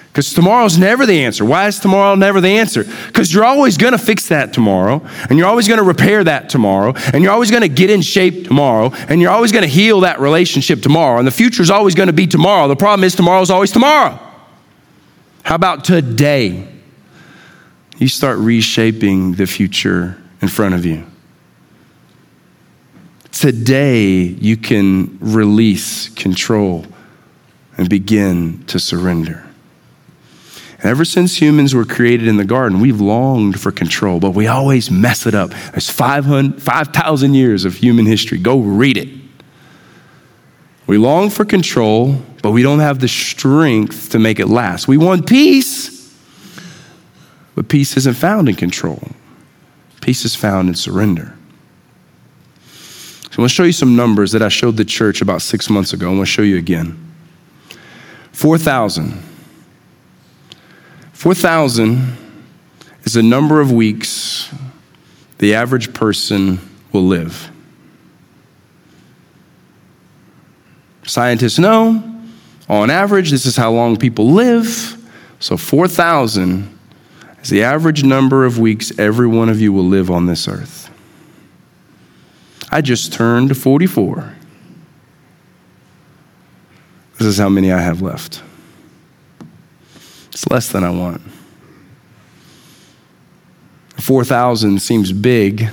Because 0.07 0.33
tomorrow's 0.33 0.77
never 0.77 1.05
the 1.05 1.23
answer. 1.23 1.45
Why 1.45 1.67
is 1.67 1.79
tomorrow 1.79 2.15
never 2.15 2.41
the 2.41 2.57
answer? 2.57 2.85
Because 3.07 3.31
you're 3.31 3.45
always 3.45 3.77
going 3.77 3.91
to 3.91 3.99
fix 3.99 4.29
that 4.29 4.51
tomorrow, 4.51 5.05
and 5.29 5.37
you're 5.37 5.47
always 5.47 5.67
going 5.67 5.77
to 5.77 5.83
repair 5.83 6.23
that 6.23 6.49
tomorrow, 6.49 6.93
and 7.13 7.21
you're 7.21 7.31
always 7.31 7.51
going 7.51 7.61
to 7.61 7.69
get 7.69 7.91
in 7.91 8.01
shape 8.01 8.47
tomorrow, 8.47 8.91
and 9.09 9.21
you're 9.21 9.29
always 9.29 9.51
going 9.51 9.63
to 9.63 9.69
heal 9.69 9.99
that 9.99 10.19
relationship 10.19 10.81
tomorrow, 10.81 11.19
and 11.19 11.27
the 11.27 11.31
future's 11.31 11.69
always 11.69 11.93
going 11.93 12.07
to 12.07 12.13
be 12.13 12.25
tomorrow. 12.25 12.67
The 12.67 12.75
problem 12.75 13.03
is, 13.03 13.15
tomorrow's 13.15 13.51
always 13.51 13.71
tomorrow. 13.71 14.26
How 15.47 15.55
about 15.55 15.85
today? 15.85 16.67
You 17.95 18.09
start 18.09 18.37
reshaping 18.37 19.35
the 19.35 19.47
future 19.47 20.21
in 20.41 20.49
front 20.49 20.75
of 20.75 20.85
you. 20.85 21.05
Today, 23.31 24.23
you 24.23 24.57
can 24.57 25.17
release 25.21 26.09
control 26.09 26.85
and 27.77 27.87
begin 27.87 28.65
to 28.65 28.77
surrender. 28.77 29.45
Ever 30.83 31.05
since 31.05 31.39
humans 31.39 31.73
were 31.73 31.85
created 31.85 32.27
in 32.27 32.35
the 32.35 32.43
garden, 32.43 32.81
we've 32.81 32.99
longed 32.99 33.57
for 33.57 33.71
control, 33.71 34.19
but 34.19 34.31
we 34.31 34.47
always 34.47 34.91
mess 34.91 35.25
it 35.25 35.33
up. 35.33 35.51
There's 35.71 35.89
5,000 35.89 37.33
years 37.33 37.63
of 37.63 37.75
human 37.75 38.05
history. 38.05 38.37
Go 38.37 38.59
read 38.59 38.97
it. 38.97 39.07
We 40.87 40.97
long 40.97 41.29
for 41.29 41.43
control, 41.43 42.15
but 42.41 42.51
we 42.51 42.63
don't 42.63 42.79
have 42.79 42.99
the 42.99 43.09
strength 43.09 44.11
to 44.11 44.19
make 44.19 44.39
it 44.39 44.47
last. 44.47 44.87
We 44.87 44.97
want 44.97 45.27
peace, 45.27 46.15
but 47.55 47.67
peace 47.67 47.97
isn't 47.97 48.15
found 48.15 48.47
in 48.47 48.55
control. 48.55 49.01
Peace 50.01 50.23
is 50.23 50.33
found 50.33 50.69
in 50.69 50.75
surrender. 50.75 51.35
So 52.65 53.33
I'm 53.33 53.37
going 53.37 53.49
to 53.49 53.53
show 53.53 53.63
you 53.63 53.73
some 53.73 53.97
numbers 53.97 54.31
that 54.31 54.41
I 54.41 54.47
showed 54.47 54.77
the 54.77 54.85
church 54.85 55.21
about 55.21 55.41
six 55.41 55.69
months 55.69 55.91
ago. 55.91 56.07
I'm 56.07 56.15
going 56.15 56.25
to 56.25 56.31
show 56.31 56.41
you 56.41 56.57
again. 56.57 56.97
4,000 58.31 59.23
4,000 61.17 62.15
is 63.03 63.13
the 63.13 63.23
number 63.23 63.59
of 63.59 63.71
weeks 63.71 64.53
the 65.39 65.55
average 65.55 65.91
person 65.91 66.59
will 66.91 67.05
live. 67.05 67.51
Scientists 71.07 71.57
know, 71.57 72.03
on 72.67 72.89
average, 72.89 73.31
this 73.31 73.45
is 73.45 73.55
how 73.55 73.71
long 73.71 73.95
people 73.95 74.29
live. 74.31 74.93
So 75.39 75.55
4,000 75.55 76.77
is 77.41 77.49
the 77.49 77.63
average 77.63 78.03
number 78.03 78.45
of 78.45 78.59
weeks 78.59 78.97
every 78.99 79.25
one 79.25 79.47
of 79.47 79.61
you 79.61 79.71
will 79.71 79.85
live 79.85 80.11
on 80.11 80.25
this 80.25 80.49
earth. 80.49 80.91
I 82.69 82.81
just 82.81 83.13
turned 83.13 83.57
44. 83.57 84.35
This 87.17 87.27
is 87.27 87.37
how 87.37 87.47
many 87.47 87.71
I 87.71 87.79
have 87.79 88.01
left. 88.01 88.43
It's 90.33 90.47
less 90.49 90.69
than 90.71 90.83
I 90.83 90.89
want. 90.89 91.21
4,000 93.95 94.81
seems 94.81 95.13
big 95.13 95.69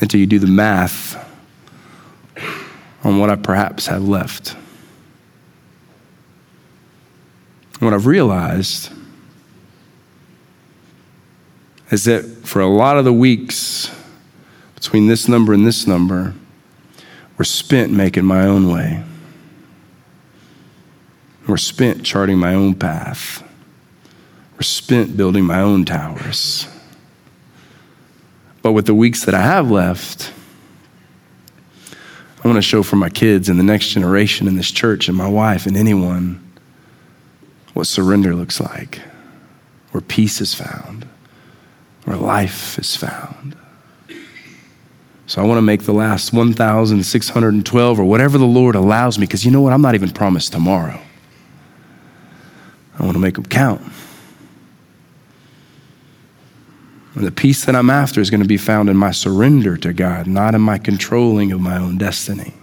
until 0.00 0.18
you 0.18 0.26
do 0.26 0.40
the 0.40 0.48
math 0.48 1.16
on 3.04 3.18
what 3.18 3.30
I 3.30 3.36
perhaps 3.36 3.86
have 3.86 4.06
left. 4.06 4.56
what 7.80 7.92
I've 7.92 8.06
realized 8.06 8.92
is 11.90 12.04
that 12.04 12.22
for 12.46 12.60
a 12.60 12.68
lot 12.68 12.96
of 12.96 13.04
the 13.04 13.12
weeks 13.12 13.92
between 14.76 15.08
this 15.08 15.26
number 15.26 15.52
and 15.52 15.66
this 15.66 15.84
number, 15.84 16.34
were 17.38 17.44
spent 17.44 17.90
making 17.90 18.24
my 18.24 18.46
own 18.46 18.70
way 18.70 19.02
were 21.46 21.56
spent 21.58 22.04
charting 22.04 22.38
my 22.38 22.54
own 22.54 22.74
path, 22.74 23.42
were 24.56 24.62
spent 24.62 25.16
building 25.16 25.44
my 25.44 25.60
own 25.60 25.84
towers. 25.84 26.66
But 28.62 28.72
with 28.72 28.86
the 28.86 28.94
weeks 28.94 29.24
that 29.24 29.34
I 29.34 29.42
have 29.42 29.70
left, 29.70 30.32
I 32.42 32.48
want 32.48 32.56
to 32.56 32.62
show 32.62 32.82
for 32.82 32.96
my 32.96 33.08
kids 33.08 33.48
and 33.48 33.58
the 33.58 33.64
next 33.64 33.88
generation 33.88 34.48
in 34.48 34.56
this 34.56 34.70
church 34.70 35.08
and 35.08 35.16
my 35.16 35.28
wife 35.28 35.66
and 35.66 35.76
anyone 35.76 36.40
what 37.74 37.86
surrender 37.86 38.34
looks 38.34 38.60
like, 38.60 39.00
where 39.92 40.00
peace 40.00 40.40
is 40.40 40.52
found, 40.52 41.06
where 42.04 42.16
life 42.16 42.78
is 42.78 42.96
found. 42.96 43.56
So 45.26 45.40
I 45.40 45.46
want 45.46 45.58
to 45.58 45.62
make 45.62 45.84
the 45.84 45.92
last 45.92 46.32
1,612 46.32 47.98
or 47.98 48.04
whatever 48.04 48.36
the 48.36 48.44
Lord 48.44 48.74
allows 48.74 49.18
me, 49.18 49.24
because 49.24 49.44
you 49.44 49.50
know 49.50 49.62
what? 49.62 49.72
I'm 49.72 49.80
not 49.80 49.94
even 49.94 50.10
promised 50.10 50.52
tomorrow. 50.52 51.00
I 52.98 53.02
want 53.04 53.14
to 53.14 53.20
make 53.20 53.36
them 53.36 53.46
count. 53.46 53.80
And 53.80 53.92
the 57.14 57.30
peace 57.30 57.64
that 57.66 57.76
I'm 57.76 57.90
after 57.90 58.20
is 58.20 58.30
going 58.30 58.42
to 58.42 58.48
be 58.48 58.56
found 58.56 58.88
in 58.88 58.96
my 58.96 59.10
surrender 59.10 59.76
to 59.78 59.92
God, 59.92 60.26
not 60.26 60.54
in 60.54 60.60
my 60.60 60.78
controlling 60.78 61.52
of 61.52 61.60
my 61.60 61.76
own 61.76 61.98
destiny. 61.98 62.54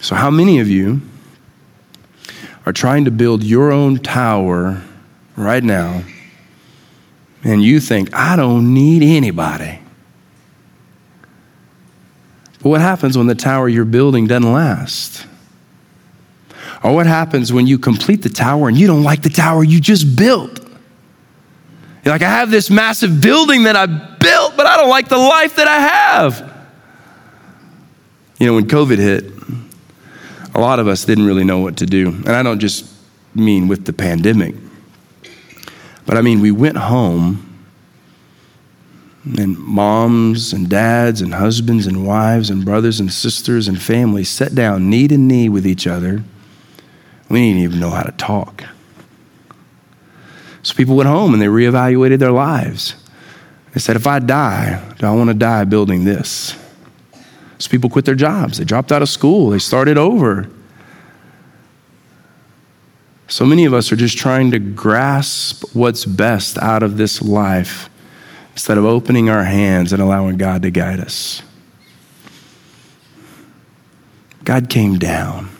So, 0.00 0.14
how 0.14 0.30
many 0.30 0.60
of 0.60 0.68
you 0.68 1.00
are 2.64 2.72
trying 2.72 3.04
to 3.06 3.10
build 3.10 3.42
your 3.42 3.72
own 3.72 3.98
tower 3.98 4.82
right 5.36 5.64
now 5.64 6.04
and 7.42 7.62
you 7.62 7.80
think, 7.80 8.14
I 8.14 8.36
don't 8.36 8.72
need 8.72 9.02
anybody? 9.02 9.80
But 12.62 12.68
what 12.68 12.80
happens 12.80 13.18
when 13.18 13.26
the 13.26 13.34
tower 13.34 13.68
you're 13.68 13.84
building 13.84 14.26
doesn't 14.26 14.52
last? 14.52 15.26
Or 16.84 16.94
what 16.94 17.06
happens 17.06 17.52
when 17.52 17.66
you 17.66 17.78
complete 17.78 18.22
the 18.22 18.28
tower 18.28 18.68
and 18.68 18.76
you 18.76 18.86
don't 18.86 19.02
like 19.02 19.22
the 19.22 19.30
tower 19.30 19.64
you 19.64 19.80
just 19.80 20.16
built? 20.16 20.65
You're 22.06 22.14
like, 22.14 22.22
I 22.22 22.30
have 22.30 22.52
this 22.52 22.70
massive 22.70 23.20
building 23.20 23.64
that 23.64 23.74
I 23.74 23.86
built, 23.86 24.56
but 24.56 24.64
I 24.64 24.76
don't 24.76 24.88
like 24.88 25.08
the 25.08 25.18
life 25.18 25.56
that 25.56 25.66
I 25.66 25.80
have. 25.80 26.56
You 28.38 28.46
know, 28.46 28.54
when 28.54 28.68
COVID 28.68 28.96
hit, 28.96 29.24
a 30.54 30.60
lot 30.60 30.78
of 30.78 30.86
us 30.86 31.04
didn't 31.04 31.26
really 31.26 31.42
know 31.42 31.58
what 31.58 31.78
to 31.78 31.84
do. 31.84 32.10
And 32.10 32.28
I 32.28 32.44
don't 32.44 32.60
just 32.60 32.88
mean 33.34 33.66
with 33.66 33.86
the 33.86 33.92
pandemic, 33.92 34.54
but 36.06 36.16
I 36.16 36.22
mean, 36.22 36.38
we 36.38 36.52
went 36.52 36.76
home 36.76 37.42
and 39.36 39.58
moms 39.58 40.52
and 40.52 40.70
dads 40.70 41.22
and 41.22 41.34
husbands 41.34 41.88
and 41.88 42.06
wives 42.06 42.50
and 42.50 42.64
brothers 42.64 43.00
and 43.00 43.12
sisters 43.12 43.66
and 43.66 43.82
families 43.82 44.28
sat 44.28 44.54
down 44.54 44.88
knee 44.88 45.08
to 45.08 45.18
knee 45.18 45.48
with 45.48 45.66
each 45.66 45.88
other. 45.88 46.22
We 47.28 47.40
didn't 47.40 47.62
even 47.62 47.80
know 47.80 47.90
how 47.90 48.04
to 48.04 48.12
talk. 48.12 48.62
So 50.66 50.74
people 50.74 50.96
went 50.96 51.08
home 51.08 51.32
and 51.32 51.40
they 51.40 51.46
reevaluated 51.46 52.18
their 52.18 52.32
lives. 52.32 52.96
They 53.72 53.78
said, 53.78 53.94
if 53.94 54.04
I 54.04 54.18
die, 54.18 54.82
do 54.98 55.06
I 55.06 55.12
want 55.12 55.28
to 55.28 55.34
die 55.34 55.62
building 55.62 56.04
this? 56.04 56.56
So 57.58 57.70
people 57.70 57.88
quit 57.88 58.04
their 58.04 58.16
jobs. 58.16 58.58
They 58.58 58.64
dropped 58.64 58.90
out 58.90 59.00
of 59.00 59.08
school. 59.08 59.50
They 59.50 59.60
started 59.60 59.96
over. 59.96 60.50
So 63.28 63.46
many 63.46 63.64
of 63.64 63.72
us 63.72 63.92
are 63.92 63.96
just 63.96 64.18
trying 64.18 64.50
to 64.50 64.58
grasp 64.58 65.62
what's 65.72 66.04
best 66.04 66.58
out 66.58 66.82
of 66.82 66.96
this 66.96 67.22
life 67.22 67.88
instead 68.50 68.76
of 68.76 68.84
opening 68.84 69.30
our 69.30 69.44
hands 69.44 69.92
and 69.92 70.02
allowing 70.02 70.36
God 70.36 70.62
to 70.62 70.72
guide 70.72 70.98
us. 70.98 71.42
God 74.42 74.68
came 74.68 74.98
down. 74.98 75.55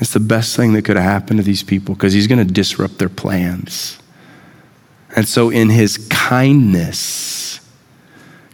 It's 0.00 0.12
the 0.12 0.20
best 0.20 0.56
thing 0.56 0.72
that 0.74 0.84
could 0.84 0.96
have 0.96 1.04
happened 1.04 1.38
to 1.40 1.44
these 1.44 1.62
people 1.62 1.94
because 1.94 2.12
he's 2.12 2.26
going 2.26 2.46
to 2.46 2.52
disrupt 2.52 2.98
their 2.98 3.08
plans. 3.08 3.98
And 5.16 5.26
so, 5.26 5.50
in 5.50 5.70
his 5.70 6.06
kindness, 6.08 7.60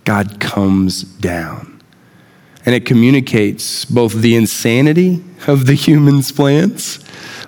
God 0.04 0.40
comes 0.40 1.02
down. 1.02 1.82
And 2.66 2.74
it 2.74 2.86
communicates 2.86 3.84
both 3.84 4.14
the 4.14 4.36
insanity 4.36 5.22
of 5.46 5.66
the 5.66 5.74
human's 5.74 6.32
plans, 6.32 6.98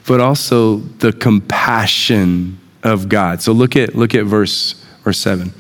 but 0.06 0.20
also 0.20 0.76
the 0.76 1.12
compassion 1.12 2.59
of 2.82 3.09
God. 3.09 3.40
So 3.42 3.52
look 3.52 3.76
at 3.76 3.94
look 3.94 4.14
at 4.14 4.24
verse 4.24 4.74
verse 5.04 5.18
7. 5.18 5.52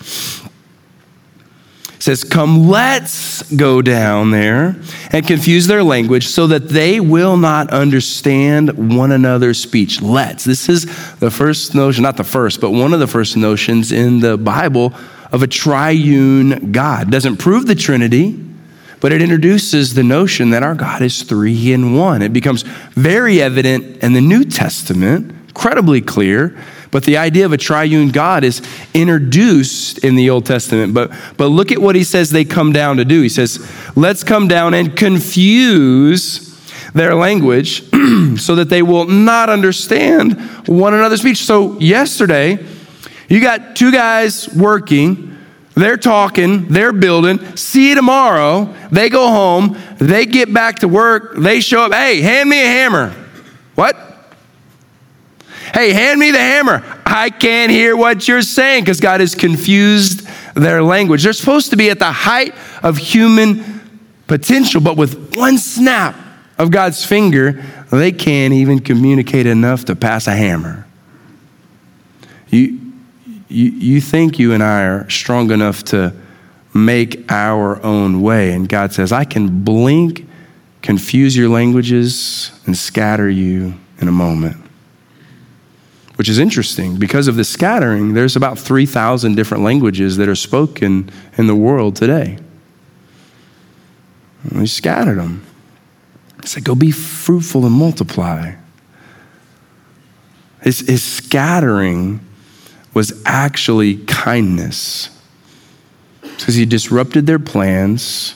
Says, 2.06 2.22
Come, 2.22 2.68
let's 2.68 3.42
go 3.56 3.82
down 3.82 4.30
there 4.30 4.76
and 5.10 5.26
confuse 5.26 5.66
their 5.66 5.82
language 5.82 6.28
so 6.28 6.46
that 6.46 6.68
they 6.68 7.00
will 7.00 7.36
not 7.36 7.70
understand 7.70 8.96
one 8.96 9.10
another's 9.10 9.58
speech. 9.58 10.00
Let's. 10.00 10.44
This 10.44 10.68
is 10.68 10.84
the 11.16 11.32
first 11.32 11.74
notion, 11.74 12.04
not 12.04 12.16
the 12.16 12.22
first, 12.22 12.60
but 12.60 12.70
one 12.70 12.94
of 12.94 13.00
the 13.00 13.08
first 13.08 13.36
notions 13.36 13.90
in 13.90 14.20
the 14.20 14.38
Bible 14.38 14.94
of 15.32 15.42
a 15.42 15.48
triune 15.48 16.70
God. 16.70 17.10
Doesn't 17.10 17.38
prove 17.38 17.66
the 17.66 17.74
Trinity, 17.74 18.40
but 19.00 19.10
it 19.10 19.20
introduces 19.20 19.94
the 19.94 20.04
notion 20.04 20.50
that 20.50 20.62
our 20.62 20.76
God 20.76 21.02
is 21.02 21.24
three 21.24 21.72
in 21.72 21.96
one. 21.96 22.22
It 22.22 22.32
becomes 22.32 22.62
very 22.62 23.42
evident 23.42 24.04
in 24.04 24.12
the 24.12 24.20
New 24.20 24.44
Testament, 24.44 25.32
incredibly 25.48 26.02
clear. 26.02 26.56
But 26.96 27.04
the 27.04 27.18
idea 27.18 27.44
of 27.44 27.52
a 27.52 27.58
triune 27.58 28.08
God 28.08 28.42
is 28.42 28.62
introduced 28.94 29.98
in 29.98 30.16
the 30.16 30.30
Old 30.30 30.46
Testament. 30.46 30.94
But, 30.94 31.12
but 31.36 31.48
look 31.48 31.70
at 31.70 31.78
what 31.78 31.94
he 31.94 32.02
says 32.02 32.30
they 32.30 32.46
come 32.46 32.72
down 32.72 32.96
to 32.96 33.04
do. 33.04 33.20
He 33.20 33.28
says, 33.28 33.70
Let's 33.94 34.24
come 34.24 34.48
down 34.48 34.72
and 34.72 34.96
confuse 34.96 36.58
their 36.94 37.14
language 37.14 37.82
so 38.38 38.54
that 38.54 38.68
they 38.70 38.80
will 38.80 39.04
not 39.04 39.50
understand 39.50 40.40
one 40.66 40.94
another's 40.94 41.20
speech. 41.20 41.44
So, 41.44 41.78
yesterday, 41.80 42.64
you 43.28 43.42
got 43.42 43.76
two 43.76 43.92
guys 43.92 44.48
working 44.54 45.36
they're 45.74 45.98
talking, 45.98 46.68
they're 46.68 46.94
building. 46.94 47.56
See 47.58 47.90
you 47.90 47.94
tomorrow. 47.94 48.74
They 48.90 49.10
go 49.10 49.28
home, 49.28 49.76
they 49.98 50.24
get 50.24 50.50
back 50.50 50.78
to 50.78 50.88
work, 50.88 51.36
they 51.36 51.60
show 51.60 51.82
up. 51.82 51.92
Hey, 51.92 52.22
hand 52.22 52.48
me 52.48 52.62
a 52.62 52.66
hammer. 52.66 53.10
What? 53.74 54.15
Hey, 55.74 55.92
hand 55.92 56.20
me 56.20 56.30
the 56.30 56.38
hammer. 56.38 56.82
I 57.04 57.30
can't 57.30 57.70
hear 57.70 57.96
what 57.96 58.26
you're 58.26 58.42
saying 58.42 58.84
because 58.84 59.00
God 59.00 59.20
has 59.20 59.34
confused 59.34 60.28
their 60.54 60.82
language. 60.82 61.24
They're 61.24 61.32
supposed 61.32 61.70
to 61.70 61.76
be 61.76 61.90
at 61.90 61.98
the 61.98 62.12
height 62.12 62.54
of 62.82 62.96
human 62.96 63.80
potential, 64.26 64.80
but 64.80 64.96
with 64.96 65.36
one 65.36 65.58
snap 65.58 66.16
of 66.58 66.70
God's 66.70 67.04
finger, 67.04 67.62
they 67.90 68.12
can't 68.12 68.54
even 68.54 68.80
communicate 68.80 69.46
enough 69.46 69.84
to 69.86 69.96
pass 69.96 70.26
a 70.26 70.34
hammer. 70.34 70.86
You, 72.48 72.80
you, 73.48 73.70
you 73.70 74.00
think 74.00 74.38
you 74.38 74.52
and 74.52 74.62
I 74.62 74.84
are 74.84 75.10
strong 75.10 75.50
enough 75.50 75.84
to 75.84 76.14
make 76.74 77.30
our 77.30 77.82
own 77.82 78.22
way. 78.22 78.52
And 78.52 78.68
God 78.68 78.92
says, 78.92 79.12
I 79.12 79.24
can 79.24 79.64
blink, 79.64 80.26
confuse 80.82 81.36
your 81.36 81.48
languages, 81.48 82.52
and 82.66 82.76
scatter 82.76 83.28
you 83.28 83.74
in 84.00 84.08
a 84.08 84.12
moment. 84.12 84.65
Which 86.16 86.28
is 86.28 86.38
interesting. 86.38 86.98
Because 86.98 87.28
of 87.28 87.36
the 87.36 87.44
scattering, 87.44 88.14
there's 88.14 88.36
about 88.36 88.58
3,000 88.58 89.34
different 89.34 89.62
languages 89.62 90.16
that 90.16 90.28
are 90.28 90.34
spoken 90.34 91.10
in 91.36 91.46
the 91.46 91.54
world 91.54 91.94
today. 91.96 92.38
And 94.50 94.60
he 94.60 94.66
scattered 94.66 95.18
them. 95.18 95.44
He 96.40 96.48
said, 96.48 96.64
Go 96.64 96.74
be 96.74 96.90
fruitful 96.90 97.66
and 97.66 97.74
multiply. 97.74 98.54
His, 100.62 100.80
his 100.80 101.02
scattering 101.02 102.20
was 102.94 103.22
actually 103.26 103.98
kindness. 104.06 105.10
Because 106.22 106.54
he 106.54 106.64
disrupted 106.64 107.26
their 107.26 107.38
plans, 107.38 108.34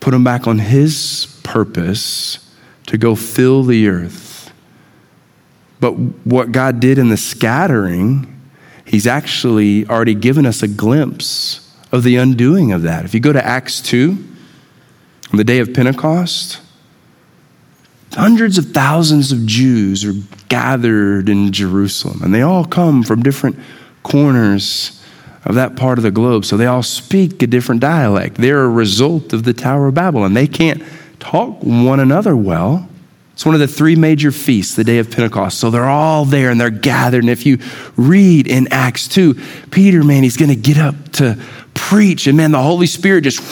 put 0.00 0.12
them 0.12 0.24
back 0.24 0.46
on 0.46 0.58
his 0.58 1.40
purpose 1.42 2.50
to 2.86 2.96
go 2.96 3.14
fill 3.14 3.62
the 3.62 3.88
earth. 3.88 4.23
But 5.84 5.98
what 6.24 6.50
God 6.50 6.80
did 6.80 6.96
in 6.96 7.10
the 7.10 7.18
scattering, 7.18 8.40
he's 8.86 9.06
actually 9.06 9.86
already 9.86 10.14
given 10.14 10.46
us 10.46 10.62
a 10.62 10.66
glimpse 10.66 11.76
of 11.92 12.04
the 12.04 12.16
undoing 12.16 12.72
of 12.72 12.80
that. 12.84 13.04
If 13.04 13.12
you 13.12 13.20
go 13.20 13.34
to 13.34 13.46
Acts 13.46 13.82
2, 13.82 14.16
on 15.30 15.36
the 15.36 15.44
day 15.44 15.58
of 15.58 15.74
Pentecost, 15.74 16.58
hundreds 18.14 18.56
of 18.56 18.70
thousands 18.70 19.30
of 19.30 19.44
Jews 19.44 20.06
are 20.06 20.14
gathered 20.48 21.28
in 21.28 21.52
Jerusalem, 21.52 22.22
and 22.22 22.32
they 22.32 22.40
all 22.40 22.64
come 22.64 23.02
from 23.02 23.22
different 23.22 23.58
corners 24.02 25.04
of 25.44 25.54
that 25.56 25.76
part 25.76 25.98
of 25.98 26.02
the 26.02 26.10
globe. 26.10 26.46
So 26.46 26.56
they 26.56 26.64
all 26.64 26.82
speak 26.82 27.42
a 27.42 27.46
different 27.46 27.82
dialect. 27.82 28.36
They're 28.36 28.64
a 28.64 28.70
result 28.70 29.34
of 29.34 29.44
the 29.44 29.52
Tower 29.52 29.88
of 29.88 29.94
Babel, 29.94 30.24
and 30.24 30.34
they 30.34 30.46
can't 30.46 30.82
talk 31.20 31.62
one 31.62 32.00
another 32.00 32.34
well. 32.34 32.88
It's 33.34 33.44
one 33.44 33.54
of 33.54 33.60
the 33.60 33.68
three 33.68 33.96
major 33.96 34.30
feasts, 34.30 34.76
the 34.76 34.84
day 34.84 34.98
of 34.98 35.10
Pentecost. 35.10 35.58
So 35.58 35.70
they're 35.70 35.88
all 35.88 36.24
there 36.24 36.50
and 36.50 36.60
they're 36.60 36.70
gathered. 36.70 37.24
And 37.24 37.30
if 37.30 37.44
you 37.44 37.58
read 37.96 38.46
in 38.46 38.68
Acts 38.72 39.08
2, 39.08 39.34
Peter, 39.70 40.04
man, 40.04 40.22
he's 40.22 40.36
going 40.36 40.50
to 40.50 40.56
get 40.56 40.78
up 40.78 40.94
to 41.14 41.36
preach. 41.74 42.28
And 42.28 42.36
man, 42.36 42.52
the 42.52 42.62
Holy 42.62 42.86
Spirit 42.86 43.24
just 43.24 43.42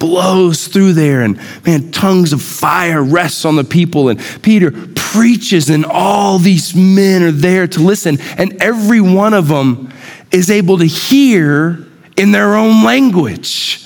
blows 0.00 0.66
through 0.66 0.94
there, 0.94 1.22
and 1.22 1.38
man, 1.64 1.92
tongues 1.92 2.32
of 2.32 2.42
fire 2.42 3.00
rests 3.00 3.44
on 3.44 3.54
the 3.54 3.62
people. 3.62 4.08
And 4.08 4.20
Peter 4.42 4.72
preaches, 4.96 5.70
and 5.70 5.86
all 5.86 6.40
these 6.40 6.74
men 6.74 7.22
are 7.22 7.30
there 7.30 7.68
to 7.68 7.80
listen, 7.80 8.18
and 8.36 8.60
every 8.60 9.00
one 9.00 9.32
of 9.32 9.46
them 9.46 9.92
is 10.32 10.50
able 10.50 10.78
to 10.78 10.84
hear 10.84 11.86
in 12.16 12.32
their 12.32 12.56
own 12.56 12.82
language. 12.82 13.81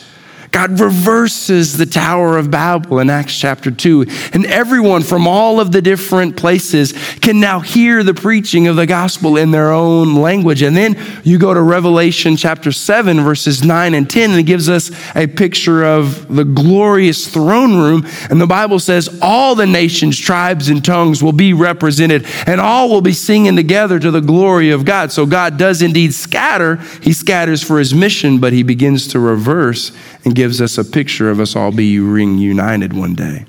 God 0.57 0.81
reverses 0.81 1.77
the 1.77 1.85
Tower 1.85 2.39
of 2.39 2.51
Babel 2.51 2.99
in 3.01 3.11
Acts 3.11 3.39
chapter 3.39 3.71
2. 3.71 4.07
And 4.33 4.47
everyone 4.47 5.03
from 5.03 5.29
all 5.29 5.61
of 5.61 5.71
the 5.71 5.83
different 5.83 6.39
places 6.39 6.95
can 7.21 7.41
now 7.41 7.61
hear 7.61 8.03
the 8.03 8.15
preaching 8.15 8.67
of 8.67 8.77
the 8.77 8.87
gospel 8.87 9.37
in 9.37 9.51
their 9.51 9.71
own 9.71 10.15
language. 10.15 10.63
And 10.63 10.75
then 10.75 10.97
you 11.25 11.39
go 11.39 11.53
to 11.53 11.61
Revelation 11.61 12.39
chapter 12.39 12.73
7, 12.73 13.21
verses 13.21 13.63
9 13.63 13.93
and 13.93 14.09
10, 14.09 14.31
and 14.31 14.41
it 14.41 14.45
gives 14.45 14.71
us 14.71 14.91
a 15.15 15.27
picture 15.27 15.85
of 15.85 16.35
the 16.35 16.45
glorious 16.45 17.29
throne 17.29 17.77
room. 17.77 18.07
And 18.31 18.41
the 18.41 18.47
Bible 18.47 18.79
says 18.79 19.19
all 19.21 19.57
the 19.57 19.67
nations, 19.67 20.19
tribes, 20.19 20.71
and 20.71 20.83
tongues 20.83 21.23
will 21.23 21.33
be 21.33 21.53
represented, 21.53 22.25
and 22.47 22.63
all 22.63 22.89
will 22.89 23.03
be 23.03 23.13
singing 23.13 23.57
together 23.57 23.99
to 23.99 24.11
the 24.11 24.23
glory 24.23 24.71
of 24.71 24.87
God. 24.87 25.13
So 25.13 25.27
God 25.27 25.59
does 25.59 25.83
indeed 25.83 26.15
scatter. 26.15 26.77
He 27.03 27.13
scatters 27.13 27.63
for 27.63 27.79
his 27.79 27.93
mission, 27.93 28.41
but 28.41 28.55
he 28.55 28.63
begins 28.63 29.09
to 29.09 29.21
reverse 29.21 29.93
and 30.27 30.35
gives 30.47 30.63
us 30.63 30.79
a 30.79 30.85
picture 30.85 31.29
of 31.29 31.41
us 31.41 31.57
all 31.57 31.73
being 31.73 32.39
united 32.39 32.93
one 32.93 33.17
day. 33.17 33.45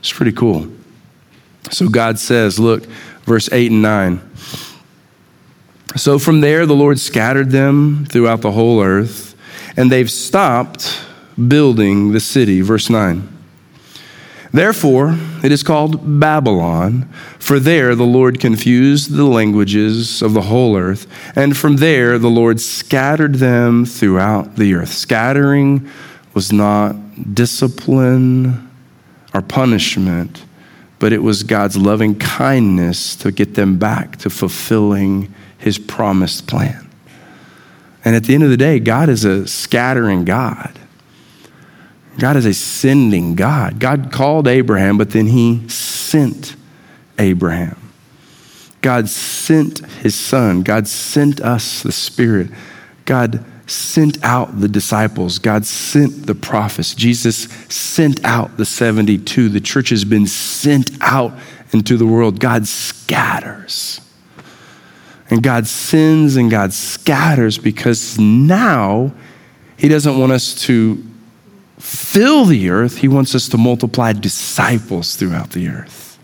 It's 0.00 0.12
pretty 0.12 0.32
cool. 0.32 0.66
So 1.70 1.88
God 1.88 2.18
says, 2.18 2.58
look, 2.58 2.84
verse 3.26 3.48
8 3.52 3.70
and 3.70 3.80
9. 3.80 4.20
So 5.94 6.18
from 6.18 6.40
there, 6.40 6.66
the 6.66 6.74
Lord 6.74 6.98
scattered 6.98 7.50
them 7.50 8.06
throughout 8.06 8.40
the 8.40 8.50
whole 8.50 8.82
earth, 8.82 9.36
and 9.76 9.92
they've 9.92 10.10
stopped 10.10 11.00
building 11.46 12.10
the 12.10 12.18
city. 12.18 12.60
Verse 12.60 12.90
9. 12.90 13.28
Therefore, 14.52 15.16
it 15.44 15.52
is 15.52 15.62
called 15.62 16.18
Babylon, 16.18 17.08
for 17.38 17.60
there 17.60 17.94
the 17.94 18.04
Lord 18.04 18.40
confused 18.40 19.12
the 19.12 19.24
languages 19.24 20.22
of 20.22 20.32
the 20.32 20.42
whole 20.42 20.76
earth, 20.76 21.06
and 21.36 21.56
from 21.56 21.76
there 21.76 22.18
the 22.18 22.30
Lord 22.30 22.60
scattered 22.60 23.34
them 23.34 23.84
throughout 23.84 24.56
the 24.56 24.74
earth. 24.74 24.92
Scattering 24.92 25.90
was 26.36 26.52
not 26.52 26.94
discipline 27.34 28.70
or 29.32 29.40
punishment, 29.40 30.44
but 30.98 31.10
it 31.10 31.22
was 31.22 31.42
God's 31.42 31.78
loving 31.78 32.18
kindness 32.18 33.16
to 33.16 33.32
get 33.32 33.54
them 33.54 33.78
back 33.78 34.16
to 34.18 34.28
fulfilling 34.28 35.32
his 35.56 35.78
promised 35.78 36.46
plan. 36.46 36.90
And 38.04 38.14
at 38.14 38.24
the 38.24 38.34
end 38.34 38.44
of 38.44 38.50
the 38.50 38.58
day, 38.58 38.80
God 38.80 39.08
is 39.08 39.24
a 39.24 39.48
scattering 39.48 40.26
God. 40.26 40.78
God 42.18 42.36
is 42.36 42.44
a 42.44 42.52
sending 42.52 43.34
God. 43.34 43.80
God 43.80 44.12
called 44.12 44.46
Abraham, 44.46 44.98
but 44.98 45.12
then 45.12 45.28
he 45.28 45.66
sent 45.70 46.54
Abraham. 47.18 47.78
God 48.82 49.08
sent 49.08 49.78
his 49.78 50.14
son. 50.14 50.64
God 50.64 50.86
sent 50.86 51.40
us 51.40 51.82
the 51.82 51.92
Spirit. 51.92 52.50
God 53.06 53.42
sent 53.66 54.22
out 54.22 54.60
the 54.60 54.68
disciples. 54.68 55.38
God 55.38 55.66
sent 55.66 56.26
the 56.26 56.34
prophets. 56.34 56.94
Jesus 56.94 57.48
sent 57.68 58.24
out 58.24 58.56
the 58.56 58.64
72. 58.64 59.48
The 59.48 59.60
church 59.60 59.90
has 59.90 60.04
been 60.04 60.26
sent 60.26 60.90
out 61.00 61.32
into 61.72 61.96
the 61.96 62.06
world. 62.06 62.38
God 62.38 62.66
scatters. 62.66 64.00
And 65.28 65.42
God 65.42 65.66
sends 65.66 66.36
and 66.36 66.50
God 66.50 66.72
scatters 66.72 67.58
because 67.58 68.18
now 68.18 69.12
he 69.76 69.88
doesn't 69.88 70.18
want 70.18 70.32
us 70.32 70.54
to 70.62 71.02
fill 71.78 72.44
the 72.46 72.70
earth, 72.70 72.98
He 72.98 73.08
wants 73.08 73.34
us 73.34 73.48
to 73.50 73.58
multiply 73.58 74.12
disciples 74.12 75.16
throughout 75.16 75.50
the 75.50 75.68
earth. 75.68 76.18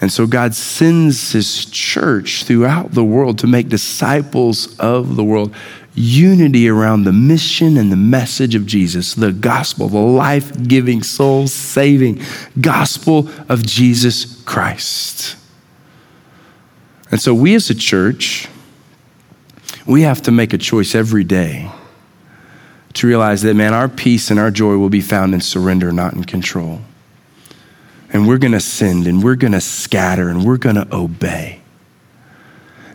And 0.00 0.12
so 0.12 0.26
God 0.26 0.54
sends 0.54 1.32
His 1.32 1.64
church 1.66 2.44
throughout 2.44 2.92
the 2.92 3.04
world 3.04 3.38
to 3.38 3.46
make 3.46 3.68
disciples 3.68 4.78
of 4.78 5.16
the 5.16 5.24
world. 5.24 5.54
Unity 5.94 6.68
around 6.68 7.04
the 7.04 7.12
mission 7.12 7.76
and 7.76 7.92
the 7.92 7.96
message 7.96 8.54
of 8.54 8.66
Jesus, 8.66 9.14
the 9.14 9.32
gospel, 9.32 9.88
the 9.88 9.98
life 9.98 10.66
giving, 10.66 11.02
soul 11.02 11.46
saving 11.46 12.20
gospel 12.60 13.28
of 13.48 13.64
Jesus 13.64 14.42
Christ. 14.42 15.36
And 17.10 17.20
so 17.20 17.32
we 17.32 17.54
as 17.54 17.70
a 17.70 17.74
church, 17.74 18.48
we 19.86 20.02
have 20.02 20.20
to 20.22 20.32
make 20.32 20.52
a 20.52 20.58
choice 20.58 20.96
every 20.96 21.22
day 21.22 21.70
to 22.94 23.06
realize 23.06 23.42
that, 23.42 23.54
man, 23.54 23.74
our 23.74 23.88
peace 23.88 24.30
and 24.30 24.40
our 24.40 24.50
joy 24.50 24.76
will 24.76 24.88
be 24.88 25.00
found 25.00 25.34
in 25.34 25.40
surrender, 25.40 25.92
not 25.92 26.14
in 26.14 26.24
control. 26.24 26.80
And 28.12 28.26
we're 28.26 28.38
going 28.38 28.52
to 28.52 28.60
send 28.60 29.06
and 29.06 29.22
we're 29.22 29.34
going 29.34 29.52
to 29.52 29.60
scatter 29.60 30.28
and 30.28 30.44
we're 30.44 30.56
going 30.56 30.76
to 30.76 30.88
obey. 30.94 31.60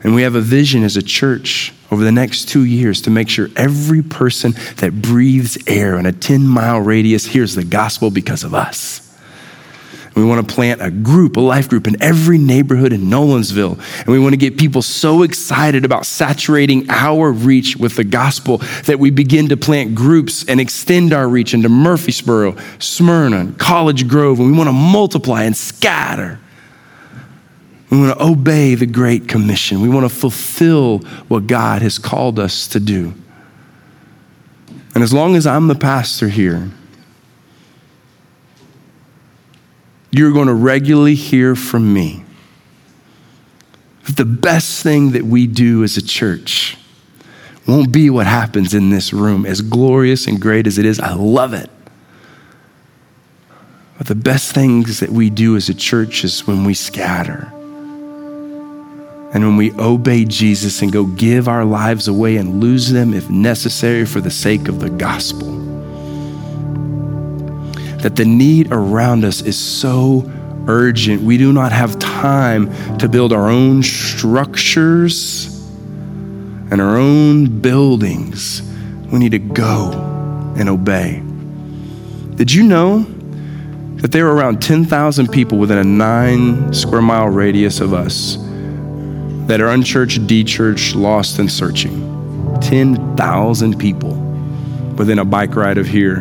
And 0.04 0.16
we 0.16 0.24
have 0.24 0.36
a 0.36 0.42
vision 0.42 0.84
as 0.84 0.96
a 0.96 1.02
church 1.02 1.74
over 1.92 2.04
the 2.04 2.12
next 2.12 2.50
two 2.50 2.64
years 2.64 3.02
to 3.02 3.10
make 3.10 3.30
sure 3.30 3.50
every 3.56 4.02
person 4.02 4.54
that 4.78 5.02
breathes 5.02 5.58
air 5.68 5.98
in 5.98 6.06
a 6.06 6.12
10 6.12 6.48
mile 6.48 6.80
radius 6.80 7.26
hears 7.26 7.56
the 7.56 7.64
gospel 7.64 8.12
because 8.12 8.44
of 8.44 8.54
us. 8.54 9.06
We 10.16 10.26
want 10.26 10.48
to 10.48 10.54
plant 10.54 10.82
a 10.82 10.92
group, 10.92 11.38
a 11.38 11.40
life 11.40 11.70
group 11.70 11.88
in 11.88 12.02
every 12.02 12.38
neighborhood 12.38 12.92
in 12.92 13.02
Nolensville. 13.04 13.80
And 14.00 14.08
we 14.08 14.20
want 14.20 14.34
to 14.34 14.38
get 14.38 14.58
people 14.58 14.82
so 14.82 15.24
excited 15.24 15.86
about 15.86 16.06
saturating 16.06 16.90
our 16.90 17.32
reach 17.32 17.78
with 17.78 17.96
the 17.96 18.04
gospel 18.04 18.58
that 18.86 19.00
we 19.00 19.12
begin 19.12 19.50
to 19.50 19.58
plant 19.58 19.96
groups 19.96 20.44
and 20.46 20.60
extend 20.60 21.14
our 21.14 21.28
reach 21.30 21.54
into 21.54 21.70
Murfreesboro, 21.70 22.58
Smyrna, 22.80 23.54
College 23.58 24.08
Grove. 24.08 24.40
And 24.40 24.52
we 24.52 24.58
want 24.58 24.68
to 24.68 24.74
multiply 24.74 25.44
and 25.44 25.56
scatter. 25.56 26.40
We 27.90 28.00
want 28.00 28.18
to 28.18 28.24
obey 28.24 28.76
the 28.76 28.86
Great 28.86 29.28
Commission. 29.28 29.82
We 29.82 29.90
want 29.90 30.10
to 30.10 30.16
fulfill 30.16 31.00
what 31.28 31.48
God 31.48 31.82
has 31.82 31.98
called 31.98 32.40
us 32.40 32.68
to 32.70 32.80
do. 32.80 33.14
And 34.94 35.04
as 35.04 35.14
long 35.14 35.36
as 35.36 35.48
I'm 35.48 35.68
the 35.68 35.76
pastor 35.76 36.30
here, 36.30 36.70
you're 40.12 40.32
going 40.32 40.48
to 40.48 40.54
regularly 40.54 41.16
hear 41.16 41.56
from 41.56 41.94
me. 41.94 42.24
The 44.16 44.26
best 44.26 44.84
thing 44.84 45.12
that 45.12 45.24
we 45.24 45.48
do 45.48 45.84
as 45.84 45.98
a 45.98 46.02
church 46.02 46.78
won't 47.68 47.92
be 47.92 48.10
what 48.10 48.26
happens 48.26 48.74
in 48.74 48.90
this 48.90 49.14
room, 49.14 49.46
as 49.46 49.62
glorious 49.62 50.26
and 50.26 50.42
great 50.42 50.66
as 50.66 50.78
it 50.78 50.86
is. 50.86 51.00
I 51.00 51.14
love 51.14 51.54
it. 51.54 51.70
But 53.98 54.08
the 54.08 54.16
best 54.16 54.54
things 54.54 55.00
that 55.02 55.10
we 55.10 55.30
do 55.30 55.56
as 55.56 55.70
a 55.70 55.74
church 55.74 56.24
is 56.24 56.48
when 56.48 56.64
we 56.64 56.74
scatter. 56.74 57.52
And 59.32 59.44
when 59.44 59.58
we 59.58 59.72
obey 59.74 60.26
Jesus 60.26 60.82
and 60.82 60.92
go 60.92 61.06
give 61.06 61.48
our 61.48 61.66
lives 61.66 62.08
away 62.08 62.38
and 62.38 62.60
lose 62.60 62.90
them 62.90 63.14
if 63.14 63.30
necessary 63.30 64.06
for 64.06 64.22
the 64.22 64.32
sake 64.32 64.68
of 64.68 64.80
the 64.80 64.90
gospel 64.90 65.60
that 68.02 68.16
the 68.16 68.26
need 68.26 68.72
around 68.72 69.26
us 69.26 69.42
is 69.42 69.58
so 69.58 70.30
urgent. 70.68 71.22
We 71.22 71.38
do 71.38 71.52
not 71.52 71.72
have 71.72 72.00
time 72.00 72.98
to 72.98 73.10
build 73.10 73.34
our 73.34 73.50
own 73.50 73.84
structures 73.84 75.48
and 76.72 76.80
our 76.80 76.98
own 76.98 77.60
buildings. 77.60 78.62
We 79.12 79.20
need 79.20 79.32
to 79.32 79.40
go 79.40 79.92
and 80.58 80.70
obey. 80.70 81.22
Did 82.36 82.54
you 82.54 82.64
know 82.64 83.06
that 83.98 84.12
there 84.14 84.28
are 84.28 84.36
around 84.36 84.62
10,000 84.62 85.30
people 85.30 85.58
within 85.58 85.78
a 85.78 85.84
nine 85.84 86.74
square 86.74 87.02
mile 87.02 87.28
radius 87.28 87.82
of 87.82 87.94
us 87.94 88.38
that 89.50 89.60
are 89.60 89.70
unchurched, 89.70 90.28
dechurched, 90.28 90.94
lost, 90.94 91.40
and 91.40 91.52
searching? 91.52 92.06
10,000 92.62 93.80
people 93.80 94.14
within 94.96 95.18
a 95.18 95.26
bike 95.26 95.56
ride 95.56 95.80
of 95.80 95.88
here 95.88 96.18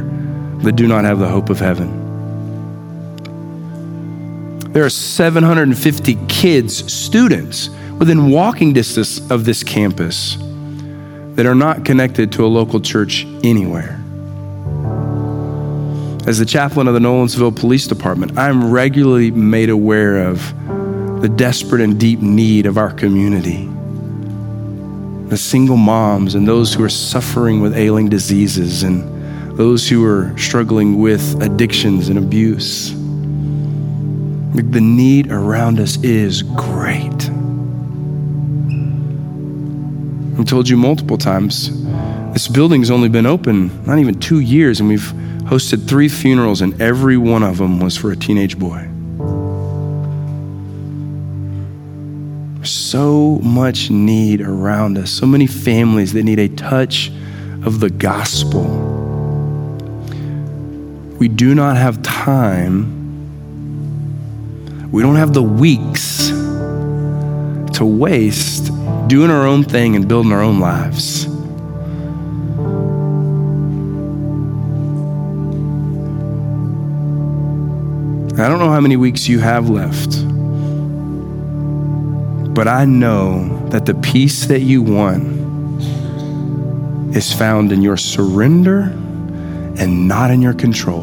that 0.62 0.76
do 0.76 0.88
not 0.88 1.04
have 1.04 1.18
the 1.18 1.28
hope 1.28 1.50
of 1.50 1.58
heaven. 1.58 1.92
There 4.72 4.82
are 4.82 4.88
750 4.88 6.16
kids, 6.28 6.90
students, 6.90 7.68
within 7.98 8.30
walking 8.30 8.72
distance 8.72 9.30
of 9.30 9.44
this 9.44 9.62
campus 9.62 10.38
that 11.34 11.44
are 11.44 11.54
not 11.54 11.84
connected 11.84 12.32
to 12.32 12.46
a 12.46 12.48
local 12.48 12.80
church 12.80 13.26
anywhere. 13.44 14.02
As 16.26 16.38
the 16.38 16.46
chaplain 16.46 16.88
of 16.88 16.94
the 16.94 17.00
Nolensville 17.00 17.54
Police 17.54 17.86
Department, 17.86 18.38
I'm 18.38 18.70
regularly 18.70 19.30
made 19.30 19.68
aware 19.68 20.16
of 20.16 20.54
the 21.20 21.28
desperate 21.28 21.80
and 21.80 21.98
deep 21.98 22.20
need 22.20 22.66
of 22.66 22.78
our 22.78 22.92
community. 22.92 23.68
The 25.28 25.36
single 25.36 25.76
moms 25.76 26.34
and 26.36 26.46
those 26.46 26.72
who 26.72 26.84
are 26.84 26.88
suffering 26.88 27.60
with 27.60 27.76
ailing 27.76 28.08
diseases 28.08 28.84
and 28.84 29.58
those 29.58 29.88
who 29.88 30.04
are 30.04 30.32
struggling 30.38 31.00
with 31.00 31.42
addictions 31.42 32.08
and 32.08 32.18
abuse. 32.18 32.92
The 34.54 34.80
need 34.80 35.32
around 35.32 35.80
us 35.80 36.00
is 36.04 36.42
great. 36.42 37.30
I've 40.38 40.46
told 40.46 40.68
you 40.68 40.76
multiple 40.76 41.18
times, 41.18 41.84
this 42.32 42.46
building's 42.46 42.92
only 42.92 43.08
been 43.08 43.26
open 43.26 43.84
not 43.84 43.98
even 43.98 44.20
two 44.20 44.38
years, 44.38 44.78
and 44.78 44.88
we've 44.88 45.12
hosted 45.42 45.88
three 45.88 46.08
funerals, 46.08 46.60
and 46.60 46.80
every 46.80 47.16
one 47.16 47.42
of 47.42 47.58
them 47.58 47.80
was 47.80 47.96
for 47.96 48.12
a 48.12 48.16
teenage 48.16 48.56
boy. 48.56 48.88
So 52.68 53.38
much 53.42 53.88
need 53.88 54.42
around 54.42 54.98
us, 54.98 55.10
so 55.10 55.24
many 55.24 55.46
families 55.46 56.12
that 56.12 56.22
need 56.24 56.38
a 56.38 56.48
touch 56.48 57.10
of 57.64 57.80
the 57.80 57.88
gospel. 57.88 58.64
We 61.18 61.28
do 61.28 61.54
not 61.54 61.78
have 61.78 62.02
time, 62.02 62.94
we 64.92 65.00
don't 65.00 65.16
have 65.16 65.32
the 65.32 65.42
weeks 65.42 66.28
to 67.78 67.86
waste 67.86 68.66
doing 69.08 69.30
our 69.30 69.46
own 69.46 69.64
thing 69.64 69.96
and 69.96 70.06
building 70.06 70.32
our 70.32 70.42
own 70.42 70.60
lives. 70.60 71.26
I 78.38 78.46
don't 78.46 78.58
know 78.58 78.70
how 78.70 78.80
many 78.80 78.96
weeks 78.98 79.26
you 79.26 79.38
have 79.38 79.70
left, 79.70 80.27
but 82.58 82.66
I 82.66 82.86
know 82.86 83.68
that 83.68 83.86
the 83.86 83.94
peace 83.94 84.46
that 84.46 84.62
you 84.62 84.82
want 84.82 85.22
is 87.14 87.32
found 87.32 87.70
in 87.70 87.82
your 87.82 87.96
surrender 87.96 88.80
and 89.78 90.08
not 90.08 90.32
in 90.32 90.42
your 90.42 90.54
control. 90.54 91.02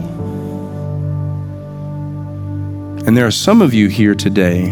And 3.07 3.15
there 3.15 3.25
are 3.25 3.31
some 3.31 3.61
of 3.61 3.73
you 3.73 3.87
here 3.87 4.15
today 4.15 4.65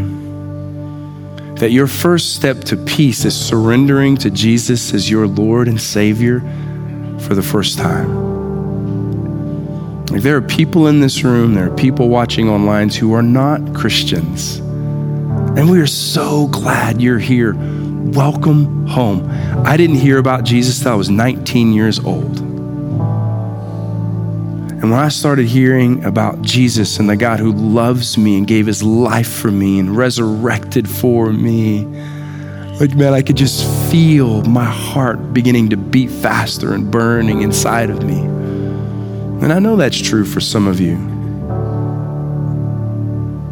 that 1.56 1.70
your 1.72 1.88
first 1.88 2.36
step 2.36 2.60
to 2.66 2.76
peace 2.76 3.24
is 3.24 3.34
surrendering 3.34 4.18
to 4.18 4.30
Jesus 4.30 4.94
as 4.94 5.10
your 5.10 5.26
Lord 5.26 5.70
and 5.70 5.80
Savior 5.80 6.42
for 7.22 7.34
the 7.34 7.42
first 7.42 7.78
time. 7.78 8.14
Like 10.08 10.22
there 10.22 10.36
are 10.36 10.42
people 10.42 10.88
in 10.88 11.00
this 11.00 11.24
room, 11.24 11.54
there 11.54 11.72
are 11.72 11.76
people 11.78 12.10
watching 12.10 12.50
online 12.50 12.90
who 12.90 13.14
are 13.14 13.24
not 13.24 13.74
Christians. 13.74 14.63
And 15.56 15.70
we 15.70 15.80
are 15.80 15.86
so 15.86 16.48
glad 16.48 17.00
you're 17.00 17.20
here. 17.20 17.54
Welcome 17.54 18.88
home. 18.88 19.30
I 19.64 19.78
didn't 19.78 19.98
hear 19.98 20.18
about 20.18 20.46
Jesus 20.46 20.80
till 20.80 20.92
I 20.92 20.96
was 20.96 21.12
19 21.12 21.74
years 21.74 22.00
old. 22.00 22.40
And 24.82 24.90
when 24.90 25.00
I 25.00 25.10
started 25.10 25.46
hearing 25.46 26.04
about 26.06 26.42
Jesus 26.42 26.98
and 26.98 27.08
the 27.08 27.16
God 27.16 27.40
who 27.40 27.52
loves 27.52 28.18
me 28.18 28.36
and 28.36 28.48
gave 28.48 28.66
his 28.66 28.82
life 28.82 29.32
for 29.32 29.52
me 29.52 29.78
and 29.78 29.96
resurrected 29.96 30.90
for 30.90 31.32
me, 31.32 31.86
like, 32.80 32.96
man, 32.96 33.14
I 33.14 33.22
could 33.22 33.38
just 33.38 33.64
feel 33.92 34.42
my 34.46 34.66
heart 34.66 35.34
beginning 35.34 35.70
to 35.70 35.78
beat 35.78 36.10
faster 36.10 36.74
and 36.74 36.90
burning 36.90 37.44
inside 37.44 37.92
of 37.92 38.04
me. 38.04 38.18
And 39.44 39.54
I 39.54 39.60
know 39.60 39.76
that's 39.76 40.02
true 40.02 40.26
for 40.26 40.40
some 40.40 40.66
of 40.66 40.80
you. 40.80 41.13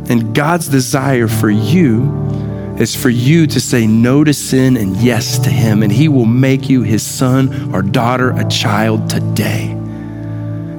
And 0.09 0.35
God's 0.35 0.67
desire 0.67 1.27
for 1.27 1.49
you 1.49 2.11
is 2.79 2.95
for 2.95 3.09
you 3.09 3.45
to 3.47 3.59
say 3.59 3.85
no 3.85 4.23
to 4.23 4.33
sin 4.33 4.75
and 4.75 4.97
yes 4.97 5.37
to 5.39 5.49
Him, 5.49 5.83
and 5.83 5.91
He 5.91 6.07
will 6.07 6.25
make 6.25 6.69
you 6.69 6.81
His 6.81 7.05
son 7.05 7.73
or 7.73 7.81
daughter, 7.81 8.31
a 8.31 8.47
child 8.49 9.09
today. 9.09 9.77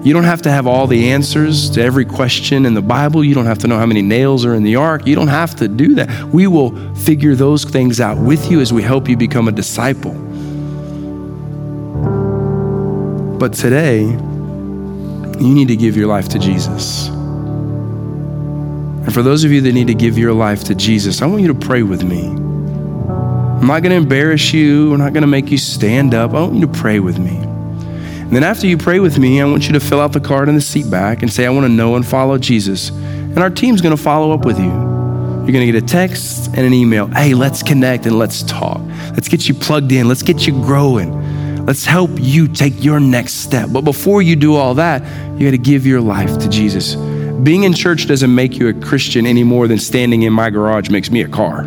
You 0.03 0.13
don't 0.13 0.25
have 0.25 0.43
to 0.43 0.51
have 0.51 0.67
all 0.67 0.89
the 0.89 1.11
answers 1.13 1.71
to 1.71 1.83
every 1.83 2.05
question 2.05 2.67
in 2.67 2.75
the 2.75 2.83
Bible. 2.83 3.23
You 3.23 3.37
don't 3.37 3.47
have 3.47 3.59
to 3.59 3.69
know 3.69 3.79
how 3.79 3.87
many 3.87 4.03
nails 4.03 4.45
are 4.45 4.53
in 4.53 4.65
the 4.65 4.75
ark. 4.75 5.07
You 5.07 5.15
don't 5.15 5.29
have 5.29 5.55
to 5.57 5.69
do 5.69 5.95
that. 5.95 6.25
We 6.25 6.49
will 6.49 6.77
figure 6.97 7.37
those 7.37 7.65
things 7.65 8.01
out 8.01 8.19
with 8.19 8.51
you 8.51 8.61
as 8.61 8.73
we 8.73 8.83
help 8.83 9.09
you 9.09 9.17
become 9.17 9.47
a 9.47 9.53
disciple. 9.53 10.15
But 13.39 13.53
today, 13.53 14.01
you 14.01 15.55
need 15.55 15.69
to 15.69 15.77
give 15.77 15.97
your 15.97 16.09
life 16.09 16.29
to 16.31 16.39
Jesus. 16.41 17.09
And 19.05 19.13
for 19.13 19.23
those 19.23 19.45
of 19.45 19.51
you 19.51 19.61
that 19.61 19.73
need 19.73 19.89
to 19.89 19.95
give 19.95 20.17
your 20.17 20.33
life 20.33 20.65
to 20.65 20.75
Jesus, 20.75 21.23
I 21.23 21.27
want 21.27 21.43
you 21.43 21.49
to 21.49 21.55
pray 21.55 21.83
with 21.83 22.05
me. 22.05 22.29
I'm 22.29 23.67
not 23.67 23.83
going 23.83 23.91
to 23.91 23.97
embarrass 23.97 24.53
you. 24.53 24.93
I'm 24.93 24.99
not 24.99 25.13
going 25.13 25.23
to 25.23 25.29
make 25.29 25.51
you 25.51 25.59
stand 25.59 26.15
up. 26.15 26.33
I 26.33 26.41
want 26.41 26.55
you 26.55 26.61
to 26.63 26.73
pray 26.73 27.01
with 27.01 27.19
me. 27.19 27.37
And 27.37 28.37
then 28.37 28.45
after 28.45 28.67
you 28.67 28.79
pray 28.79 28.99
with 28.99 29.19
me, 29.19 29.41
I 29.41 29.45
want 29.45 29.67
you 29.67 29.73
to 29.75 29.81
fill 29.81 30.01
out 30.01 30.13
the 30.13 30.21
card 30.21 30.49
in 30.49 30.55
the 30.55 30.61
seat 30.61 30.91
back 30.91 31.23
and 31.23 31.33
say, 31.33 31.47
I 31.47 31.51
want 31.51 31.67
to 31.67 31.69
know 31.69 31.97
and 31.97 32.07
follow 32.07 32.39
Jesus. 32.39 32.89
And 32.89 33.39
our 33.39 33.51
team's 33.51 33.81
going 33.81 33.95
to 33.97 34.03
follow 34.03 34.33
up 34.33 34.45
with 34.45 34.59
you. 34.59 34.65
You're 34.65 35.53
going 35.53 35.67
to 35.67 35.73
get 35.73 35.83
a 35.83 35.87
text 35.87 36.47
and 36.49 36.61
an 36.65 36.73
email. 36.73 37.09
Hey, 37.09 37.35
let's 37.35 37.63
connect 37.63 38.07
and 38.07 38.19
let's 38.19 38.43
talk. 38.45 38.81
Let's 39.13 39.29
get 39.29 39.49
you 39.49 39.55
plugged 39.55 39.93
in. 39.93 40.09
Let's 40.09 40.23
get 40.23 40.47
you 40.47 40.53
growing. 40.53 41.67
Let's 41.67 41.85
help 41.85 42.11
you 42.15 42.49
take 42.49 42.83
your 42.83 43.01
next 43.01 43.35
step. 43.35 43.69
But 43.71 43.83
before 43.83 44.23
you 44.23 44.35
do 44.35 44.55
all 44.55 44.75
that, 44.75 45.03
you 45.39 45.47
got 45.47 45.51
to 45.51 45.59
give 45.59 45.87
your 45.87 46.01
life 46.01 46.39
to 46.39 46.49
Jesus. 46.49 46.97
Being 47.43 47.65
in 47.65 47.75
church 47.75 48.07
doesn't 48.07 48.33
make 48.33 48.57
you 48.57 48.69
a 48.69 48.73
Christian 48.73 49.27
any 49.27 49.43
more 49.43 49.67
than 49.67 49.79
standing 49.79 50.23
in 50.23 50.33
my 50.33 50.49
garage 50.49 50.91
makes 50.91 51.11
me 51.11 51.23
a 51.23 51.29
car. 51.29 51.65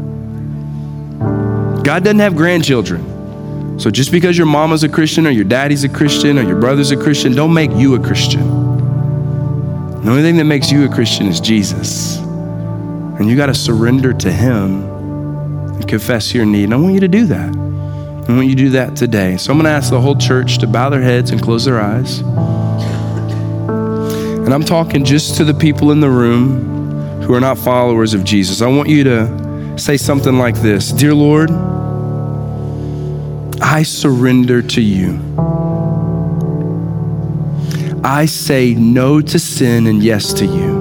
God 1.83 2.03
doesn't 2.03 2.19
have 2.19 2.35
grandchildren. 2.35 3.79
So 3.79 3.91
just 3.91 4.09
because 4.09 4.37
your 4.37 4.47
mama's 4.47 4.83
a 4.83 4.89
Christian 4.89 5.27
or 5.27 5.31
your 5.31 5.43
daddy's 5.43 5.83
a 5.83 5.89
Christian 5.89 6.39
or 6.39 6.43
your 6.43 6.59
brother's 6.61 6.91
a 6.91 6.97
Christian, 6.97 7.35
don't 7.35 7.53
make 7.53 7.71
you 7.71 7.95
a 7.95 7.99
Christian. 7.99 8.47
The 10.01 10.09
only 10.09 10.21
thing 10.21 10.37
that 10.37 10.45
makes 10.45 10.71
you 10.71 10.85
a 10.85 10.89
Christian 10.89 11.27
is 11.27 11.41
Jesus. 11.41 12.19
And 12.19 13.27
you 13.27 13.35
got 13.35 13.47
to 13.47 13.53
surrender 13.53 14.13
to 14.13 14.31
Him 14.31 14.83
and 15.73 15.85
confess 15.87 16.33
your 16.33 16.45
need. 16.45 16.65
And 16.65 16.73
I 16.73 16.77
want 16.77 16.93
you 16.93 17.01
to 17.01 17.07
do 17.09 17.25
that. 17.25 17.53
I 17.53 18.31
want 18.33 18.47
you 18.47 18.55
to 18.55 18.63
do 18.63 18.69
that 18.69 18.95
today. 18.95 19.35
So 19.35 19.51
I'm 19.51 19.57
going 19.57 19.65
to 19.65 19.71
ask 19.71 19.89
the 19.89 19.99
whole 19.99 20.15
church 20.15 20.57
to 20.59 20.67
bow 20.67 20.89
their 20.89 21.01
heads 21.01 21.31
and 21.31 21.41
close 21.41 21.65
their 21.65 21.81
eyes. 21.81 22.21
And 24.45 24.53
I'm 24.53 24.63
talking 24.63 25.03
just 25.03 25.37
to 25.37 25.43
the 25.43 25.55
people 25.55 25.91
in 25.91 25.99
the 25.99 26.09
room 26.09 27.21
who 27.23 27.33
are 27.33 27.41
not 27.41 27.57
followers 27.57 28.13
of 28.13 28.23
Jesus. 28.23 28.61
I 28.61 28.67
want 28.67 28.87
you 28.89 29.03
to 29.03 29.79
say 29.79 29.97
something 29.97 30.37
like 30.37 30.53
this 30.61 30.91
Dear 30.91 31.15
Lord, 31.15 31.49
I 33.59 33.81
surrender 33.81 34.61
to 34.61 34.81
you. 34.81 35.19
I 38.03 38.27
say 38.27 38.75
no 38.75 39.19
to 39.19 39.39
sin 39.39 39.87
and 39.87 40.03
yes 40.03 40.31
to 40.33 40.45
you. 40.45 40.74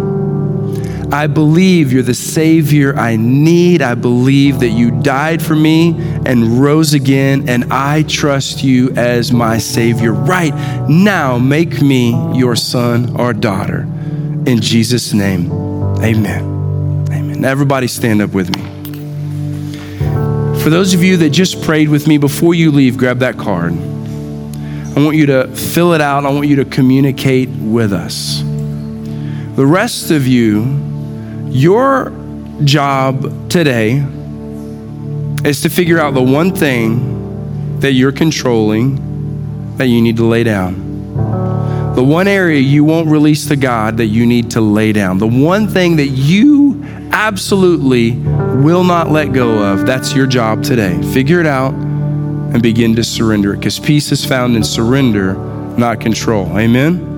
I 1.14 1.28
believe 1.28 1.92
you're 1.92 2.02
the 2.02 2.12
Savior 2.12 2.96
I 2.96 3.14
need. 3.14 3.82
I 3.82 3.94
believe 3.94 4.58
that 4.58 4.70
you 4.70 4.90
died 4.90 5.40
for 5.40 5.54
me 5.54 5.94
and 6.26 6.60
rose 6.60 6.92
again, 6.92 7.48
and 7.48 7.72
I 7.72 8.02
trust 8.02 8.64
you 8.64 8.90
as 8.96 9.30
my 9.30 9.58
Savior. 9.58 10.12
Right 10.12 10.52
now, 10.88 11.38
make 11.38 11.80
me 11.80 12.36
your 12.36 12.56
son 12.56 13.14
or 13.14 13.32
daughter. 13.32 13.82
In 14.44 14.60
Jesus' 14.60 15.12
name, 15.12 15.52
amen. 16.02 17.06
Amen. 17.12 17.44
Everybody 17.44 17.86
stand 17.86 18.20
up 18.20 18.30
with 18.30 18.52
me. 18.56 18.64
For 20.64 20.68
those 20.68 20.94
of 20.94 21.04
you 21.04 21.16
that 21.18 21.30
just 21.30 21.62
prayed 21.62 21.90
with 21.90 22.08
me, 22.08 22.18
before 22.18 22.54
you 22.54 22.72
leave, 22.72 22.98
grab 22.98 23.20
that 23.20 23.38
card. 23.38 23.72
I 23.72 25.04
want 25.04 25.16
you 25.16 25.26
to 25.26 25.46
fill 25.54 25.92
it 25.92 26.00
out. 26.00 26.26
I 26.26 26.30
want 26.30 26.48
you 26.48 26.56
to 26.56 26.64
communicate 26.64 27.50
with 27.50 27.92
us. 27.92 28.42
The 29.54 29.64
rest 29.64 30.10
of 30.10 30.26
you, 30.26 30.90
your 31.54 32.12
job 32.64 33.48
today 33.48 34.04
is 35.44 35.60
to 35.62 35.68
figure 35.70 36.00
out 36.00 36.12
the 36.12 36.22
one 36.22 36.52
thing 36.52 37.78
that 37.78 37.92
you're 37.92 38.12
controlling 38.12 39.76
that 39.76 39.86
you 39.86 40.02
need 40.02 40.16
to 40.16 40.24
lay 40.24 40.42
down. 40.42 41.94
The 41.94 42.02
one 42.02 42.26
area 42.26 42.58
you 42.58 42.82
won't 42.82 43.08
release 43.08 43.46
to 43.46 43.56
God 43.56 43.98
that 43.98 44.06
you 44.06 44.26
need 44.26 44.50
to 44.52 44.60
lay 44.60 44.92
down. 44.92 45.18
The 45.18 45.28
one 45.28 45.68
thing 45.68 45.94
that 45.96 46.08
you 46.08 46.82
absolutely 47.12 48.16
will 48.16 48.82
not 48.82 49.10
let 49.10 49.32
go 49.32 49.62
of, 49.72 49.86
that's 49.86 50.12
your 50.12 50.26
job 50.26 50.64
today. 50.64 51.00
Figure 51.12 51.38
it 51.38 51.46
out 51.46 51.72
and 51.72 52.60
begin 52.60 52.96
to 52.96 53.04
surrender 53.04 53.54
it 53.54 53.58
because 53.58 53.78
peace 53.78 54.10
is 54.10 54.24
found 54.24 54.56
in 54.56 54.64
surrender, 54.64 55.34
not 55.78 56.00
control. 56.00 56.58
Amen. 56.58 57.13